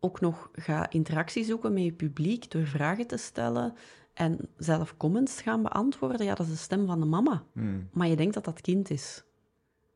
ook 0.00 0.20
nog 0.20 0.50
gaat 0.52 0.92
interactie 0.94 1.44
zoeken 1.44 1.72
met 1.72 1.82
je 1.84 1.92
publiek 1.92 2.50
door 2.50 2.66
vragen 2.66 3.06
te 3.06 3.16
stellen 3.16 3.74
en 4.14 4.48
zelf 4.56 4.96
comments 4.96 5.40
gaan 5.40 5.62
beantwoorden, 5.62 6.26
ja, 6.26 6.34
dat 6.34 6.46
is 6.46 6.52
de 6.52 6.58
stem 6.58 6.86
van 6.86 7.00
de 7.00 7.06
mama. 7.06 7.42
Hmm. 7.52 7.88
Maar 7.92 8.08
je 8.08 8.16
denkt 8.16 8.34
dat 8.34 8.44
dat 8.44 8.60
kind 8.60 8.90
is. 8.90 9.24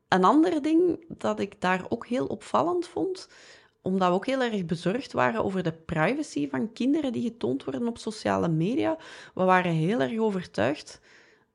Een 0.07 0.23
ander 0.23 0.61
ding 0.61 1.05
dat 1.07 1.39
ik 1.39 1.61
daar 1.61 1.85
ook 1.89 2.07
heel 2.07 2.25
opvallend 2.25 2.87
vond, 2.87 3.29
omdat 3.81 4.07
we 4.07 4.13
ook 4.13 4.25
heel 4.25 4.41
erg 4.41 4.65
bezorgd 4.65 5.11
waren 5.11 5.43
over 5.43 5.63
de 5.63 5.73
privacy 5.73 6.49
van 6.49 6.73
kinderen 6.73 7.11
die 7.11 7.23
getoond 7.23 7.63
worden 7.63 7.87
op 7.87 7.97
sociale 7.97 8.47
media. 8.47 8.97
We 9.33 9.43
waren 9.43 9.71
heel 9.71 10.01
erg 10.01 10.17
overtuigd 10.17 10.99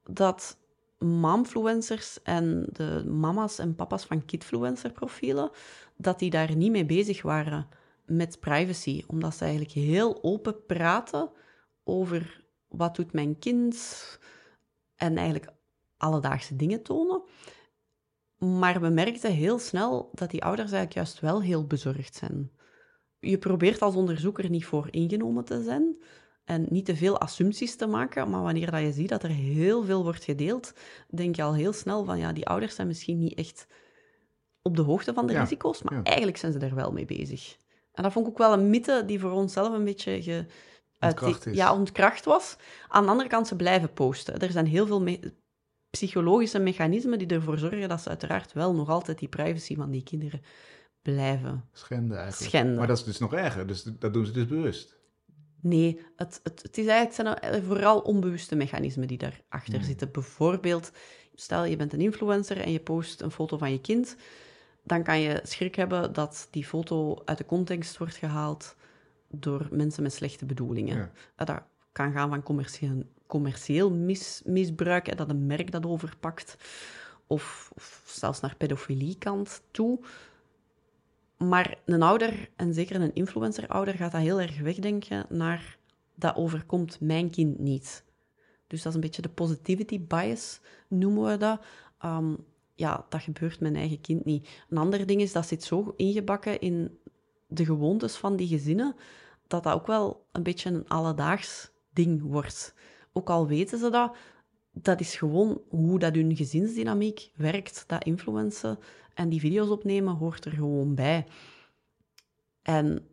dat 0.04 0.56
momfluencers 0.98 2.22
en 2.22 2.66
de 2.72 3.04
mama's 3.04 3.58
en 3.58 3.74
papa's 3.74 4.04
van 4.04 4.24
kidfluencer 4.24 4.92
profielen, 4.92 5.50
dat 5.96 6.18
die 6.18 6.30
daar 6.30 6.56
niet 6.56 6.70
mee 6.70 6.86
bezig 6.86 7.22
waren 7.22 7.68
met 8.04 8.40
privacy, 8.40 9.04
omdat 9.06 9.34
ze 9.34 9.44
eigenlijk 9.44 9.74
heel 9.74 10.22
open 10.22 10.66
praten 10.66 11.30
over 11.84 12.44
wat 12.68 12.96
doet 12.96 13.12
mijn 13.12 13.38
kind 13.38 14.18
en 14.96 15.16
eigenlijk 15.16 15.52
alledaagse 15.96 16.56
dingen 16.56 16.82
tonen. 16.82 17.22
Maar 18.38 18.80
we 18.80 18.88
merkten 18.88 19.32
heel 19.32 19.58
snel 19.58 20.10
dat 20.12 20.30
die 20.30 20.44
ouders 20.44 20.72
eigenlijk 20.72 20.94
juist 20.94 21.20
wel 21.20 21.42
heel 21.42 21.66
bezorgd 21.66 22.14
zijn. 22.14 22.50
Je 23.20 23.38
probeert 23.38 23.82
als 23.82 23.94
onderzoeker 23.94 24.50
niet 24.50 24.64
voor 24.64 24.88
ingenomen 24.90 25.44
te 25.44 25.62
zijn 25.62 25.96
en 26.44 26.66
niet 26.68 26.84
te 26.84 26.96
veel 26.96 27.20
assumpties 27.20 27.76
te 27.76 27.86
maken, 27.86 28.30
maar 28.30 28.42
wanneer 28.42 28.70
dat 28.70 28.80
je 28.80 28.92
ziet 28.92 29.08
dat 29.08 29.22
er 29.22 29.30
heel 29.30 29.84
veel 29.84 30.02
wordt 30.02 30.24
gedeeld, 30.24 30.72
denk 31.08 31.36
je 31.36 31.42
al 31.42 31.54
heel 31.54 31.72
snel 31.72 32.04
van 32.04 32.18
ja, 32.18 32.32
die 32.32 32.46
ouders 32.46 32.74
zijn 32.74 32.86
misschien 32.86 33.18
niet 33.18 33.34
echt 33.34 33.66
op 34.62 34.76
de 34.76 34.82
hoogte 34.82 35.12
van 35.12 35.26
de 35.26 35.38
risico's, 35.38 35.82
maar 35.82 36.02
eigenlijk 36.02 36.36
zijn 36.36 36.52
ze 36.52 36.58
er 36.58 36.74
wel 36.74 36.92
mee 36.92 37.04
bezig. 37.04 37.56
En 37.92 38.02
dat 38.02 38.12
vond 38.12 38.26
ik 38.26 38.32
ook 38.32 38.38
wel 38.38 38.52
een 38.52 38.70
mythe 38.70 39.02
die 39.06 39.20
voor 39.20 39.30
onszelf 39.30 39.72
een 39.72 39.84
beetje 39.84 40.22
ge, 40.22 40.46
ontkracht, 41.00 41.44
ja, 41.52 41.74
ontkracht 41.74 42.24
was. 42.24 42.56
Aan 42.88 43.04
de 43.04 43.10
andere 43.10 43.28
kant, 43.28 43.46
ze 43.46 43.56
blijven 43.56 43.92
posten. 43.92 44.38
Er 44.38 44.50
zijn 44.50 44.66
heel 44.66 44.86
veel 44.86 45.18
psychologische 45.90 46.58
mechanismen 46.58 47.18
die 47.18 47.28
ervoor 47.28 47.58
zorgen 47.58 47.88
dat 47.88 48.00
ze 48.00 48.08
uiteraard 48.08 48.52
wel 48.52 48.74
nog 48.74 48.88
altijd 48.88 49.18
die 49.18 49.28
privacy 49.28 49.76
van 49.76 49.90
die 49.90 50.02
kinderen 50.02 50.42
blijven 51.02 51.68
schenden. 51.72 52.18
Eigenlijk. 52.18 52.50
schenden. 52.50 52.76
Maar 52.76 52.86
dat 52.86 52.98
is 52.98 53.04
dus 53.04 53.18
nog 53.18 53.32
erger, 53.34 53.66
dus 53.66 53.82
dat 53.82 54.12
doen 54.12 54.26
ze 54.26 54.32
dus 54.32 54.46
bewust. 54.46 55.00
Nee, 55.62 56.00
het, 56.16 56.40
het, 56.42 56.62
het 56.62 56.78
is 56.78 56.86
eigenlijk 56.86 57.40
zijn 57.42 57.64
vooral 57.64 58.00
onbewuste 58.00 58.54
mechanismen 58.54 59.06
die 59.06 59.18
daarachter 59.18 59.74
hmm. 59.74 59.84
zitten. 59.84 60.10
Bijvoorbeeld, 60.10 60.92
stel 61.34 61.64
je 61.64 61.76
bent 61.76 61.92
een 61.92 62.00
influencer 62.00 62.60
en 62.60 62.72
je 62.72 62.80
post 62.80 63.20
een 63.20 63.30
foto 63.30 63.56
van 63.58 63.72
je 63.72 63.80
kind 63.80 64.16
dan 64.82 65.02
kan 65.02 65.20
je 65.20 65.40
schrik 65.42 65.74
hebben 65.74 66.12
dat 66.12 66.48
die 66.50 66.64
foto 66.64 67.22
uit 67.24 67.38
de 67.38 67.46
context 67.46 67.98
wordt 67.98 68.16
gehaald 68.16 68.76
door 69.28 69.68
mensen 69.70 70.02
met 70.02 70.12
slechte 70.12 70.44
bedoelingen. 70.44 70.96
Ja. 71.36 71.44
Dat 71.44 71.62
kan 71.92 72.12
gaan 72.12 72.28
van 72.28 72.42
commercieel, 72.42 73.02
commercieel 73.26 73.90
mis, 73.90 74.42
misbruik, 74.44 75.16
dat 75.16 75.28
een 75.28 75.46
merk 75.46 75.70
dat 75.70 75.86
overpakt, 75.86 76.56
of, 77.26 77.70
of 77.74 78.02
zelfs 78.06 78.40
naar 78.40 78.54
pedofiliekant 78.56 79.62
toe. 79.70 79.98
Maar 81.48 81.78
een 81.84 82.02
ouder, 82.02 82.50
en 82.56 82.74
zeker 82.74 83.00
een 83.00 83.14
influencer-ouder, 83.14 83.94
gaat 83.94 84.12
dat 84.12 84.20
heel 84.20 84.40
erg 84.40 84.60
wegdenken 84.60 85.26
naar 85.28 85.78
dat 86.14 86.36
overkomt 86.36 87.00
mijn 87.00 87.30
kind 87.30 87.58
niet. 87.58 88.04
Dus 88.66 88.82
dat 88.82 88.88
is 88.88 88.94
een 88.94 89.00
beetje 89.00 89.22
de 89.22 89.28
positivity 89.28 90.00
bias, 90.00 90.60
noemen 90.88 91.30
we 91.30 91.36
dat. 91.36 91.60
Um, 92.04 92.44
ja, 92.74 93.06
dat 93.08 93.22
gebeurt 93.22 93.60
mijn 93.60 93.76
eigen 93.76 94.00
kind 94.00 94.24
niet. 94.24 94.48
Een 94.68 94.78
ander 94.78 95.06
ding 95.06 95.20
is, 95.20 95.32
dat 95.32 95.46
zit 95.46 95.64
zo 95.64 95.94
ingebakken 95.96 96.60
in 96.60 96.98
de 97.46 97.64
gewoontes 97.64 98.16
van 98.16 98.36
die 98.36 98.48
gezinnen, 98.48 98.94
dat 99.46 99.62
dat 99.62 99.74
ook 99.74 99.86
wel 99.86 100.26
een 100.32 100.42
beetje 100.42 100.70
een 100.70 100.88
alledaags 100.88 101.70
ding 101.92 102.22
wordt. 102.22 102.74
Ook 103.12 103.30
al 103.30 103.46
weten 103.46 103.78
ze 103.78 103.90
dat, 103.90 104.16
dat 104.72 105.00
is 105.00 105.16
gewoon 105.16 105.60
hoe 105.68 105.98
dat 105.98 106.14
hun 106.14 106.36
gezinsdynamiek 106.36 107.30
werkt. 107.36 107.84
Dat 107.86 108.04
influencen 108.04 108.78
en 109.14 109.28
die 109.28 109.40
video's 109.40 109.68
opnemen 109.68 110.14
hoort 110.14 110.44
er 110.44 110.52
gewoon 110.52 110.94
bij. 110.94 111.26
En 112.62 113.06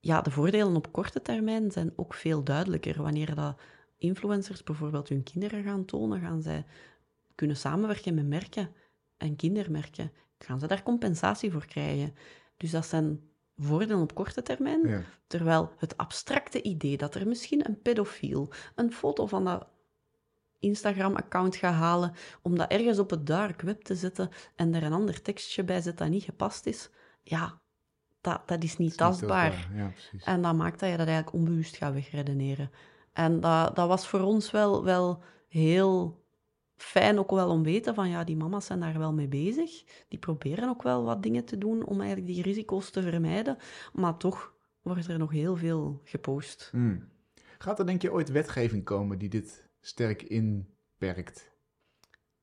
ja, 0.00 0.20
de 0.20 0.30
voordelen 0.30 0.76
op 0.76 0.92
korte 0.92 1.22
termijn 1.22 1.70
zijn 1.70 1.92
ook 1.96 2.14
veel 2.14 2.42
duidelijker 2.42 3.02
wanneer 3.02 3.34
dat 3.34 3.60
influencers 3.98 4.62
bijvoorbeeld 4.62 5.08
hun 5.08 5.22
kinderen 5.22 5.62
gaan 5.62 5.84
tonen, 5.84 6.20
gaan 6.20 6.42
zij 6.42 6.64
kunnen 7.34 7.56
samenwerken 7.56 8.14
met 8.14 8.26
merken 8.26 8.72
en 9.16 9.36
kindermerken. 9.36 10.12
Gaan 10.38 10.60
ze 10.60 10.66
daar 10.66 10.82
compensatie 10.82 11.52
voor 11.52 11.66
krijgen? 11.66 12.14
Dus 12.56 12.70
dat 12.70 12.86
zijn 12.86 13.20
voordelen 13.56 14.02
op 14.02 14.14
korte 14.14 14.42
termijn. 14.42 14.88
Ja. 14.88 15.02
Terwijl 15.26 15.72
het 15.78 15.96
abstracte 15.96 16.62
idee 16.62 16.96
dat 16.96 17.14
er 17.14 17.28
misschien 17.28 17.68
een 17.68 17.82
pedofiel 17.82 18.52
een 18.74 18.92
foto 18.92 19.26
van 19.26 19.44
dat 19.44 19.66
Instagram-account 20.64 21.56
gaat 21.56 21.74
halen 21.74 22.12
om 22.42 22.56
dat 22.56 22.70
ergens 22.70 22.98
op 22.98 23.10
het 23.10 23.26
dark 23.26 23.62
web 23.62 23.82
te 23.82 23.94
zetten 23.94 24.30
en 24.56 24.74
er 24.74 24.82
een 24.82 24.92
ander 24.92 25.22
tekstje 25.22 25.64
bij 25.64 25.80
zet 25.80 25.98
dat 25.98 26.08
niet 26.08 26.24
gepast 26.24 26.66
is, 26.66 26.90
ja, 27.22 27.60
dat, 28.20 28.42
dat 28.46 28.62
is 28.62 28.76
niet 28.76 28.90
Is 28.90 28.96
tastbaar. 28.96 29.70
Ja. 29.74 29.92
En 30.24 30.42
dat 30.42 30.54
maakt 30.54 30.80
dat 30.80 30.90
je 30.90 30.96
dat 30.96 31.06
eigenlijk 31.06 31.36
onbewust 31.36 31.76
gaat 31.76 31.92
wegredeneren. 31.92 32.70
En 33.12 33.40
dat, 33.40 33.76
dat 33.76 33.88
was 33.88 34.06
voor 34.06 34.20
ons 34.20 34.50
wel, 34.50 34.84
wel 34.84 35.22
heel 35.48 36.22
fijn 36.76 37.18
ook 37.18 37.30
wel 37.30 37.50
om 37.50 37.62
te 37.62 37.70
weten 37.70 37.94
van 37.94 38.08
ja, 38.08 38.24
die 38.24 38.36
mama's 38.36 38.66
zijn 38.66 38.80
daar 38.80 38.98
wel 38.98 39.12
mee 39.12 39.28
bezig. 39.28 39.84
Die 40.08 40.18
proberen 40.18 40.68
ook 40.68 40.82
wel 40.82 41.04
wat 41.04 41.22
dingen 41.22 41.44
te 41.44 41.58
doen 41.58 41.84
om 41.84 42.00
eigenlijk 42.00 42.34
die 42.34 42.42
risico's 42.42 42.90
te 42.90 43.02
vermijden. 43.02 43.56
Maar 43.92 44.16
toch 44.16 44.52
wordt 44.82 45.08
er 45.08 45.18
nog 45.18 45.30
heel 45.30 45.56
veel 45.56 46.00
gepost. 46.04 46.68
Hmm. 46.70 47.08
Gaat 47.58 47.78
er 47.78 47.86
denk 47.86 48.02
je 48.02 48.12
ooit 48.12 48.30
wetgeving 48.30 48.84
komen 48.84 49.18
die 49.18 49.28
dit 49.28 49.63
sterk 49.86 50.22
inperkt? 50.22 51.52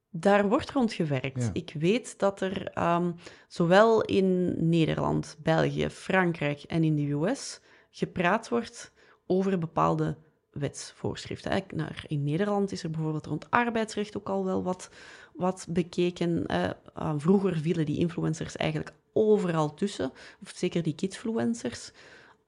Daar 0.09 0.49
wordt 0.49 0.71
rond 0.71 0.93
gewerkt. 0.93 1.43
Ja. 1.43 1.49
Ik 1.53 1.73
weet 1.79 2.19
dat 2.19 2.41
er 2.41 2.67
ehm, 2.67 3.11
zowel 3.47 4.01
in 4.01 4.55
Nederland, 4.69 5.37
België, 5.43 5.89
Frankrijk 5.89 6.63
en 6.63 6.83
in 6.83 6.95
de 6.95 7.11
US 7.11 7.59
gepraat 7.91 8.49
wordt 8.49 8.91
over 9.25 9.57
bepaalde 9.57 10.17
wetsvoorschriften. 10.51 11.63
In 12.07 12.23
Nederland 12.23 12.71
is 12.71 12.83
er 12.83 12.89
bijvoorbeeld 12.89 13.25
rond 13.25 13.49
arbeidsrecht 13.49 14.17
ook 14.17 14.29
al 14.29 14.45
wel 14.45 14.63
wat, 14.63 14.89
wat 15.33 15.67
bekeken. 15.69 16.45
eh, 16.45 16.69
ah, 16.93 17.15
vroeger 17.17 17.57
vielen 17.57 17.85
die 17.85 17.99
influencers 17.99 18.55
eigenlijk 18.55 18.93
overal 19.13 19.73
tussen, 19.73 20.11
of 20.41 20.51
zeker 20.55 20.83
die 20.83 20.95
kidsfluencers. 20.95 21.91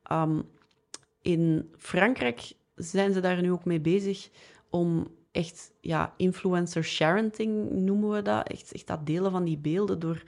Ehm, 0.04 0.42
in 1.22 1.74
Frankrijk 1.78 2.54
zijn 2.76 3.14
ze 3.14 3.20
daar 3.20 3.42
nu 3.42 3.52
ook 3.52 3.66
mee 3.66 3.80
bezig 3.80 4.30
om 4.74 5.08
echt, 5.32 5.72
ja, 5.82 6.14
influencer 6.18 6.84
sharing 6.84 7.72
noemen 7.72 8.10
we 8.10 8.22
dat. 8.22 8.48
Echt, 8.48 8.72
echt 8.72 8.88
dat 8.88 9.06
delen 9.06 9.32
van 9.32 9.44
die 9.44 9.58
beelden 9.58 10.00
door, 10.00 10.24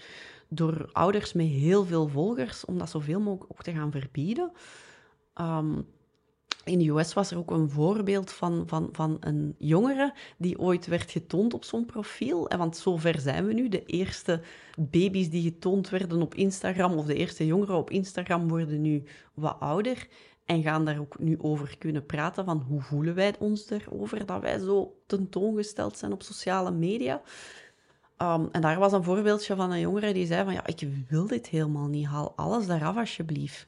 door 0.48 0.90
ouders 0.92 1.34
met 1.34 1.46
heel 1.46 1.86
veel 1.86 2.08
volgers, 2.08 2.66
om 2.66 2.78
dat 2.78 2.90
zoveel 2.90 3.20
mogelijk 3.20 3.52
ook 3.52 3.64
te 3.64 3.72
gaan 3.72 3.92
verbieden. 3.92 4.52
Ehm, 5.34 5.82
in 6.64 6.80
de 6.80 6.90
US 6.90 7.14
was 7.14 7.32
er 7.32 7.38
ook 7.38 7.52
een 7.52 7.70
voorbeeld 7.70 8.32
van, 8.32 8.64
van, 8.68 8.90
van 8.92 9.18
een 9.20 9.56
jongere 9.58 10.14
die 10.38 10.60
ooit 10.60 10.88
werd 10.88 11.12
getoond 11.12 11.54
op 11.54 11.64
zo'n 11.64 11.86
profiel. 11.86 12.50
En 12.50 12.58
want 12.58 12.78
zover 12.78 13.20
zijn 13.20 13.46
we 13.46 13.54
nu. 13.54 13.70
De 13.70 13.86
eerste 13.86 14.42
baby's 14.78 15.30
die 15.30 15.42
getoond 15.42 15.90
werden 15.90 16.22
op 16.22 16.36
Instagram, 16.36 16.94
of 16.94 17.06
de 17.06 17.16
eerste 17.16 17.46
jongeren 17.46 17.76
op 17.76 17.90
Instagram, 17.90 18.48
worden 18.48 18.82
nu 18.82 19.04
wat 19.34 19.60
ouder. 19.60 20.08
En 20.46 20.64
gaan 20.64 20.86
daar 20.86 21.00
ook 21.00 21.20
nu 21.20 21.36
over 21.40 21.78
kunnen 21.78 22.06
praten 22.06 22.46
van 22.46 22.66
hoe 22.68 22.82
voelen 22.82 23.16
wij 23.16 23.36
ons 23.40 23.70
erover 23.70 24.26
dat 24.26 24.42
wij 24.42 24.60
zo 24.60 24.96
tentoongesteld 25.06 25.98
zijn 25.98 26.12
op 26.12 26.22
sociale 26.22 26.72
media. 26.72 27.22
Um, 28.18 28.50
en 28.52 28.62
daar 28.62 28.80
was 28.80 28.92
een 28.92 29.04
voorbeeldje 29.04 29.56
van 29.56 29.72
een 29.72 29.80
jongere 29.80 30.14
die 30.14 30.26
zei 30.26 30.44
van 30.44 30.54
ja, 30.54 30.66
ik 30.66 30.88
wil 31.08 31.28
dit 31.28 31.48
helemaal 31.48 31.88
niet, 31.88 32.06
haal 32.06 32.34
alles 32.36 32.68
daaraf 32.68 32.98
alsjeblieft. 32.98 33.68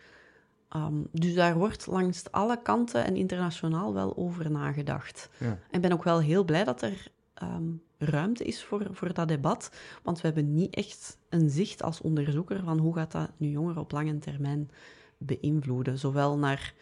Um, 0.76 1.08
dus 1.12 1.34
daar 1.34 1.58
wordt 1.58 1.88
langs 1.88 2.32
alle 2.32 2.62
kanten 2.62 3.06
en 3.06 3.16
internationaal 3.16 3.94
wel 3.94 4.18
over 4.18 4.52
nagedacht. 4.52 5.30
Ja. 5.38 5.46
En 5.46 5.60
ik 5.72 5.82
ben 5.82 5.92
ook 5.92 6.04
wel 6.04 6.20
heel 6.20 6.44
blij 6.44 6.64
dat 6.64 6.82
er 6.82 7.08
ehm, 7.34 7.70
ruimte 7.98 8.44
is 8.44 8.64
voor, 8.64 8.88
voor 8.92 9.14
dat 9.14 9.28
debat, 9.28 9.72
want 10.04 10.22
we 10.22 10.28
hebben 10.28 10.54
niet 10.54 10.76
echt 10.76 11.18
een 11.30 11.50
zicht 11.50 11.84
als 11.84 12.02
onderzoeker 12.02 12.64
van 12.64 12.78
hoe 12.78 12.94
gaat 12.94 13.12
dat 13.12 13.30
nu 13.38 13.48
jongeren 13.48 13.82
op 13.82 13.92
lange 13.92 14.18
termijn 14.18 14.70
beïnvloeden. 15.18 15.98
Zowel 16.00 16.38
naar 16.38 16.74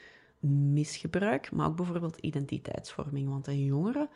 misgebruik, 0.74 1.52
maar 1.52 1.68
ook 1.68 1.76
bijvoorbeeld 1.76 2.18
identiteitsvorming. 2.18 3.30
Want 3.30 3.48
een 3.48 3.64
jongere 3.64 4.10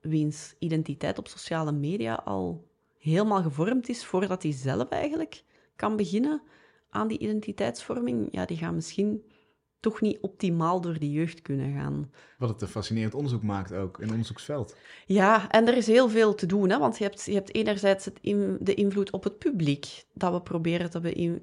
wiens 0.00 0.54
identiteit 0.58 1.18
op 1.18 1.28
sociale 1.28 1.72
media 1.72 2.14
al 2.14 2.68
helemaal 2.98 3.42
gevormd 3.42 3.88
is 3.88 4.04
voordat 4.04 4.42
hij 4.42 4.52
zelf 4.52 4.88
eigenlijk 4.88 5.42
kan 5.76 5.96
beginnen 5.96 6.42
aan 6.90 7.08
die 7.08 7.18
identiteitsvorming, 7.18 8.28
ja, 8.30 8.44
die 8.44 8.56
gaan 8.56 8.74
misschien 8.74 9.22
toch 9.80 10.00
niet 10.00 10.18
optimaal 10.20 10.80
door 10.80 10.98
de 10.98 11.10
jeugd 11.10 11.42
kunnen 11.42 11.74
gaan. 11.74 12.10
Wat 12.38 12.48
het 12.48 12.62
een 12.62 12.68
fascinerend 12.68 13.14
onderzoek 13.14 13.42
maakt 13.42 13.72
ook, 13.72 13.98
een 13.98 14.10
onderzoeksveld. 14.10 14.76
Ja, 15.06 15.50
en 15.50 15.66
er 15.66 15.76
is 15.76 15.86
heel 15.86 16.08
veel 16.08 16.34
te 16.34 16.46
doen, 16.46 16.70
hè? 16.70 16.78
want 16.78 16.98
je 16.98 17.04
hebt, 17.04 17.24
je 17.24 17.34
hebt 17.34 17.54
enerzijds 17.54 18.04
het 18.04 18.18
in- 18.20 18.58
de 18.60 18.74
invloed 18.74 19.10
op 19.10 19.24
het 19.24 19.38
publiek, 19.38 20.04
dat 20.12 20.32
we 20.32 20.42
proberen 20.42 20.90
te, 20.90 21.40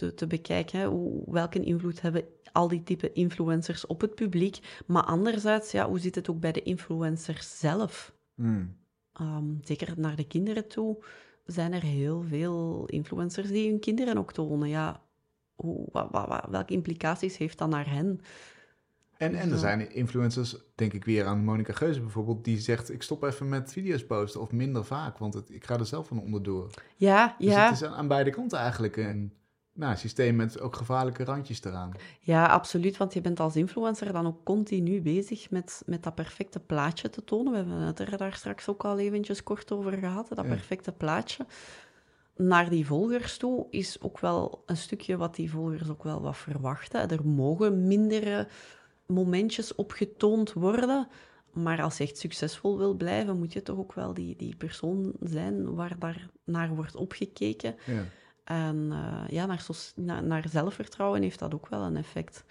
te, 0.00 0.14
te 0.14 0.26
bekijken. 0.26 0.78
Hè? 0.78 0.86
Hoe, 0.86 1.22
welke 1.26 1.64
invloed 1.64 2.00
hebben 2.00 2.24
al 2.52 2.68
die 2.68 2.82
type 2.82 3.12
influencers 3.12 3.86
op 3.86 4.00
het 4.00 4.14
publiek? 4.14 4.82
Maar 4.86 5.02
anderzijds, 5.02 5.70
ja, 5.70 5.88
hoe 5.88 5.98
zit 5.98 6.14
het 6.14 6.30
ook 6.30 6.40
bij 6.40 6.52
de 6.52 6.62
influencers 6.62 7.58
zelf? 7.58 8.12
Hmm. 8.34 8.76
Ehm, 9.12 9.44
zeker 9.62 9.92
naar 9.96 10.16
de 10.16 10.26
kinderen 10.26 10.68
toe 10.68 11.04
zijn 11.44 11.72
er 11.72 11.82
heel 11.82 12.22
veel 12.22 12.84
influencers 12.86 13.48
die 13.48 13.70
hun 13.70 13.80
kinderen 13.80 14.18
ook 14.18 14.32
tonen. 14.32 14.68
Ja, 14.68 15.02
hoe, 15.54 15.88
welke 16.50 16.72
implicaties 16.72 17.36
heeft 17.36 17.58
dat 17.58 17.68
naar 17.68 17.90
hen? 17.90 18.20
En, 19.16 19.34
en 19.34 19.50
er 19.50 19.58
zijn 19.58 19.92
influencers, 19.92 20.56
denk 20.74 20.92
ik 20.92 21.04
weer 21.04 21.24
aan 21.24 21.44
Monica 21.44 21.72
Geuze 21.72 22.00
bijvoorbeeld, 22.00 22.44
die 22.44 22.58
zegt 22.58 22.92
ik 22.92 23.02
stop 23.02 23.22
even 23.22 23.48
met 23.48 23.72
video's 23.72 24.06
posten 24.06 24.40
of 24.40 24.52
minder 24.52 24.84
vaak, 24.84 25.18
want 25.18 25.34
het, 25.34 25.50
ik 25.50 25.64
ga 25.64 25.78
er 25.78 25.86
zelf 25.86 26.06
van 26.06 26.20
onderdoor. 26.20 26.70
Ja, 26.96 27.34
Dus 27.38 27.52
ja. 27.52 27.64
het 27.64 27.74
is 27.74 27.84
aan, 27.84 27.94
aan 27.94 28.08
beide 28.08 28.30
kanten 28.30 28.58
eigenlijk 28.58 28.96
een 28.96 29.32
nou, 29.72 29.96
systeem 29.96 30.36
met 30.36 30.60
ook 30.60 30.76
gevaarlijke 30.76 31.24
randjes 31.24 31.64
eraan. 31.64 31.92
Ja, 32.20 32.46
absoluut. 32.46 32.96
Want 32.96 33.14
je 33.14 33.20
bent 33.20 33.40
als 33.40 33.56
influencer 33.56 34.12
dan 34.12 34.26
ook 34.26 34.44
continu 34.44 35.00
bezig 35.02 35.50
met, 35.50 35.82
met 35.86 36.02
dat 36.02 36.14
perfecte 36.14 36.60
plaatje 36.60 37.10
te 37.10 37.24
tonen. 37.24 37.52
We 37.52 37.58
hebben 37.58 37.76
het 37.76 37.98
er 37.98 38.16
daar 38.16 38.34
straks 38.34 38.68
ook 38.68 38.84
al 38.84 38.98
eventjes 38.98 39.42
kort 39.42 39.72
over 39.72 39.92
gehad, 39.92 40.28
dat 40.28 40.44
Ja. 40.44 40.50
perfecte 40.50 40.92
plaatje. 40.92 41.46
Naar 42.36 42.70
die 42.70 42.86
volgers 42.86 43.36
toe 43.36 43.66
is 43.70 44.00
ook 44.00 44.20
wel 44.20 44.62
een 44.66 44.76
stukje 44.76 45.16
wat 45.16 45.34
die 45.34 45.50
volgers 45.50 45.88
ook 45.88 46.02
wel 46.02 46.22
wat 46.22 46.36
verwachten. 46.36 47.08
Er 47.10 47.26
mogen 47.26 47.86
mindere 47.86 48.48
momentjes 49.06 49.74
opgetoond 49.74 50.52
worden. 50.52 51.08
Maar 51.52 51.82
als 51.82 51.96
je 51.98 52.04
echt 52.04 52.18
succesvol 52.18 52.78
wil 52.78 52.94
blijven, 52.94 53.38
moet 53.38 53.52
je 53.52 53.62
toch 53.62 53.78
ook 53.78 53.92
wel 53.92 54.14
die, 54.14 54.36
die 54.36 54.56
persoon 54.56 55.12
zijn 55.20 55.74
waar 55.74 55.98
daar 55.98 56.28
naar 56.44 56.74
wordt 56.74 56.96
opgekeken. 56.96 57.74
Ja. 57.86 58.02
En 58.44 58.88
eh, 58.90 59.28
ja, 59.28 59.56
naar, 59.94 60.44
zelfvertrouwen 60.48 61.22
heeft 61.22 61.38
dat 61.38 61.54
ook 61.54 61.68
wel 61.68 61.82
een 61.82 61.96
effect. 61.96 62.44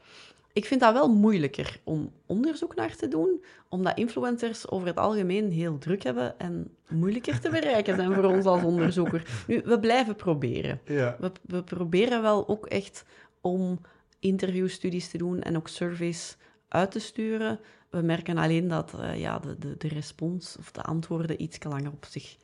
Ik 0.54 0.66
vind 0.66 0.82
dat 0.82 0.94
wel 0.94 1.14
moeilijker 1.14 1.80
om 1.84 2.12
onderzoek 2.26 2.76
naar 2.76 2.96
te 2.96 3.08
doen, 3.08 3.44
omdat 3.70 3.98
influencers 3.98 4.70
over 4.70 4.88
het 4.88 4.98
algemeen 4.98 5.52
heel 5.52 5.78
druk 5.78 6.04
hebben 6.04 6.40
en 6.40 6.76
moeilijker 6.90 7.40
te 7.40 7.50
bereiken 7.50 7.96
zijn 7.96 8.14
voor 8.14 8.24
ons 8.24 8.46
als 8.46 8.64
onderzoeker. 8.64 9.44
Nu, 9.48 9.62
we 9.66 9.80
blijven 9.80 10.16
proberen. 10.16 10.82
Ja. 10.86 11.16
We, 11.20 11.32
we 11.46 11.64
proberen 11.64 12.22
wel 12.22 12.48
ook 12.48 12.66
echt 12.66 13.06
om 13.42 13.82
interviewstudies 14.20 15.10
te 15.10 15.18
doen 15.18 15.42
en 15.42 15.58
ook 15.58 15.68
surveys 15.68 16.38
uit 16.68 16.92
te 16.92 17.00
sturen. 17.00 17.60
We 17.90 18.02
merken 18.02 18.38
alleen 18.38 18.68
dat 18.68 18.94
eh, 19.00 19.20
ja, 19.20 19.40
de, 19.40 19.58
de, 19.58 19.78
de 19.78 19.88
respons 19.88 20.56
of 20.60 20.72
de 20.72 20.82
antwoorden 20.82 21.42
iets 21.42 21.64
langer 21.64 21.92
op 21.92 22.06
zich 22.06 22.38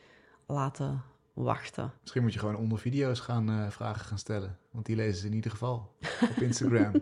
laten 0.48 1.04
wachten. 1.36 1.92
Misschien 2.02 2.22
moet 2.24 2.34
je 2.34 2.40
gewoon 2.40 2.56
onder 2.56 2.78
video's 2.80 3.20
gaan 3.20 3.50
eh, 3.50 3.70
vragen 3.70 4.06
gaan 4.06 4.18
stellen, 4.18 4.58
want 4.72 4.86
die 4.86 4.96
lezen 4.96 5.22
ze 5.22 5.28
in 5.28 5.34
ieder 5.34 5.52
geval 5.52 5.96
op 6.22 6.42
Instagram. 6.42 6.92
dat, 6.92 7.02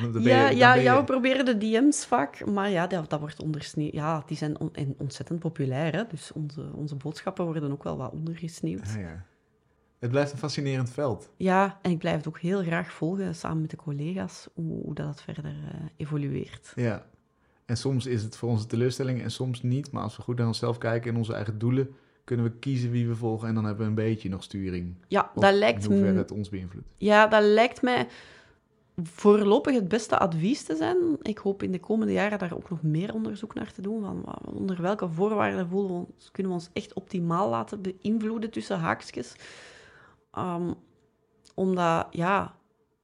dan 0.02 0.12
ben 0.12 0.22
je- 0.22 0.28
ja, 0.28 0.48
ja, 0.48 0.74
ja, 0.74 0.96
we 0.98 1.04
proberen 1.04 1.44
de 1.44 1.58
DM's 1.58 2.06
vaak, 2.06 2.46
maar 2.46 2.70
ja, 2.70 2.86
dat, 2.86 3.10
dat 3.10 3.20
wordt 3.20 3.42
ondersneeuwd. 3.42 3.92
Ja, 3.92 4.22
die 4.26 4.36
zijn 4.36 4.60
on- 4.60 4.74
en 4.74 4.94
ontzettend 4.98 5.38
populair, 5.38 5.92
hè? 5.94 6.06
dus 6.06 6.32
onze, 6.32 6.70
onze 6.74 6.94
boodschappen 6.96 7.44
worden 7.44 7.72
ook 7.72 7.82
wel 7.82 7.96
wat 7.96 8.12
ondergesneeuwd. 8.12 8.92
Ja, 8.92 8.98
ja. 9.00 9.24
Het 9.98 10.10
blijft 10.10 10.32
een 10.32 10.38
fascinerend 10.38 10.90
veld. 10.90 11.30
Ja, 11.36 11.78
en 11.82 11.90
ik 11.90 11.98
blijf 11.98 12.16
het 12.16 12.28
ook 12.28 12.38
heel 12.38 12.62
graag 12.62 12.92
volgen, 12.92 13.34
samen 13.34 13.60
met 13.60 13.70
de 13.70 13.76
collega's, 13.76 14.48
hoe, 14.54 14.82
hoe 14.82 14.94
dat 14.94 15.22
verder 15.22 15.44
eh, 15.44 15.52
evolueert. 15.96 16.72
Ja. 16.74 17.06
En 17.64 17.76
soms 17.76 18.06
is 18.06 18.22
het 18.22 18.36
voor 18.36 18.48
onze 18.48 18.66
teleurstelling 18.66 19.22
en 19.22 19.30
soms 19.30 19.62
niet. 19.62 19.90
Maar 19.90 20.02
als 20.02 20.16
we 20.16 20.22
goed 20.22 20.36
naar 20.38 20.46
onszelf 20.46 20.78
kijken 20.78 21.10
en 21.10 21.16
onze 21.16 21.34
eigen 21.34 21.58
doelen, 21.58 21.94
kunnen 22.34 22.52
we 22.52 22.58
kiezen 22.58 22.90
wie 22.90 23.08
we 23.08 23.16
volgen. 23.16 23.48
En 23.48 23.54
dan 23.54 23.64
hebben 23.64 23.82
we 23.82 23.88
een 23.88 24.08
beetje 24.08 24.28
nog 24.28 24.42
sturing. 24.42 24.94
Ja, 25.08 25.30
dat 25.34 25.54
lijkt, 25.54 25.84
In 25.84 25.90
hoeverre 25.90 26.12
m- 26.14 26.16
het 26.16 26.30
ons 26.30 26.48
beïnvloedt. 26.48 26.92
ja, 26.96 27.26
dat 27.26 27.42
lijkt 27.42 27.82
mij 27.82 28.06
voorlopig 29.02 29.74
het 29.74 29.88
beste 29.88 30.18
advies 30.18 30.62
te 30.62 30.76
zijn. 30.76 30.96
Ik 31.22 31.38
hoop 31.38 31.62
in 31.62 31.72
de 31.72 31.80
komende 31.80 32.12
jaren 32.12 32.38
daar 32.38 32.54
ook 32.54 32.70
nog 32.70 32.82
meer 32.82 33.14
onderzoek 33.14 33.54
naar 33.54 33.72
te 33.72 33.82
doen. 33.82 34.00
Van 34.02 34.24
onder 34.54 34.82
welke 34.82 35.08
voorwaarden 35.08 35.68
voelen 35.68 35.90
we 36.00 36.06
ons, 36.14 36.30
kunnen 36.30 36.52
we 36.52 36.58
ons 36.58 36.70
echt 36.72 36.92
optimaal 36.92 37.48
laten 37.50 37.80
beïnvloeden 37.82 38.50
tussen 38.50 38.78
haakjes. 38.78 39.34
Ehm, 40.32 40.72
omdat, 41.54 42.06
ja, 42.10 42.54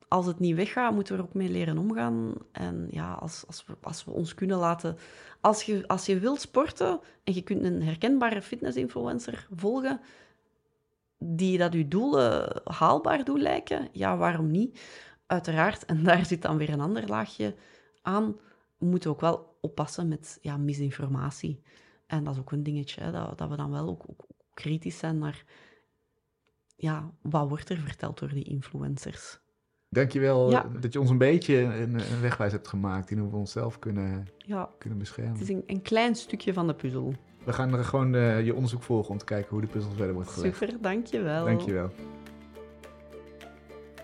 als 0.08 0.26
het 0.26 0.38
niet 0.38 0.56
weggaat, 0.56 0.94
moeten 0.94 1.16
we 1.16 1.22
er 1.22 1.28
ook 1.28 1.34
mee 1.34 1.48
leren 1.48 1.78
omgaan. 1.78 2.34
En 2.52 2.88
ja, 2.90 3.12
als, 3.12 3.44
als, 3.46 3.66
we, 3.66 3.74
als 3.82 4.04
we 4.04 4.10
ons 4.10 4.34
kunnen 4.34 4.58
laten... 4.58 4.96
Als 5.40 5.62
je, 5.62 5.88
als 5.88 6.06
je 6.06 6.18
wilt 6.18 6.40
sporten 6.40 7.00
en 7.24 7.34
je 7.34 7.42
kunt 7.42 7.64
een 7.64 7.82
herkenbare 7.82 8.42
fitness-influencer 8.42 9.46
volgen 9.50 10.00
die 11.18 11.58
dat 11.58 11.72
je 11.72 11.88
doelen 11.88 12.62
haalbaar 12.64 13.24
doen 13.24 13.40
lijken, 13.40 13.88
ja, 13.92 14.16
waarom 14.16 14.50
niet? 14.50 14.80
Uiteraard, 15.26 15.84
en 15.84 16.02
daar 16.04 16.26
zit 16.26 16.42
dan 16.42 16.56
weer 16.56 16.70
een 16.70 16.80
ander 16.80 17.08
laagje 17.08 17.54
aan, 18.02 18.36
we 18.78 18.86
moeten 18.86 19.10
ook 19.10 19.20
wel 19.20 19.56
oppassen 19.60 20.08
met 20.08 20.38
ja, 20.42 20.56
misinformatie. 20.56 21.62
En 22.06 22.24
dat 22.24 22.34
is 22.34 22.40
ook 22.40 22.52
een 22.52 22.62
dingetje, 22.62 23.00
hè, 23.00 23.12
dat, 23.12 23.38
dat 23.38 23.48
we 23.48 23.56
dan 23.56 23.70
wel 23.70 23.88
ook, 23.88 24.04
ook 24.06 24.26
kritisch 24.54 24.98
zijn 24.98 25.18
naar 25.18 25.44
ja, 26.76 27.10
wat 27.22 27.48
wordt 27.48 27.68
er 27.68 27.78
verteld 27.78 28.18
door 28.18 28.28
die 28.28 28.44
influencers. 28.44 29.38
Dankjewel 29.90 30.50
Ja. 30.50 30.66
dat 30.80 30.92
je 30.92 31.00
ons 31.00 31.10
een 31.10 31.18
beetje 31.18 31.56
een, 31.56 31.94
een 31.94 32.20
wegwijs 32.20 32.52
hebt 32.52 32.68
gemaakt 32.68 33.10
in 33.10 33.18
hoe 33.18 33.30
we 33.30 33.36
onszelf 33.36 33.78
kunnen, 33.78 34.28
Ja, 34.36 34.70
kunnen 34.78 34.98
beschermen. 34.98 35.32
het 35.32 35.42
is 35.42 35.48
een, 35.48 35.62
een 35.66 35.82
klein 35.82 36.14
stukje 36.14 36.52
van 36.52 36.66
de 36.66 36.74
puzzel. 36.74 37.14
We 37.44 37.52
gaan 37.52 37.74
er 37.74 37.84
gewoon 37.84 38.14
eh, 38.14 38.44
je 38.44 38.54
onderzoek 38.54 38.82
volgen 38.82 39.10
om 39.10 39.18
te 39.18 39.24
kijken 39.24 39.50
hoe 39.50 39.60
de 39.60 39.66
puzzel 39.66 39.90
verder 39.96 40.14
wordt 40.14 40.28
gelegd. 40.30 40.56
Super, 40.56 40.76
dankjewel. 40.80 41.44
Dankjewel. 41.44 41.90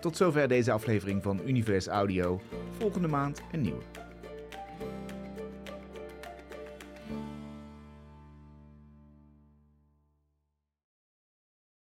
Tot 0.01 0.17
zover 0.17 0.47
deze 0.47 0.71
aflevering 0.71 1.23
van 1.23 1.39
Univers 1.45 1.87
Audio. 1.87 2.39
Volgende 2.77 3.07
maand 3.07 3.41
een 3.51 3.61
nieuwe. 3.61 3.81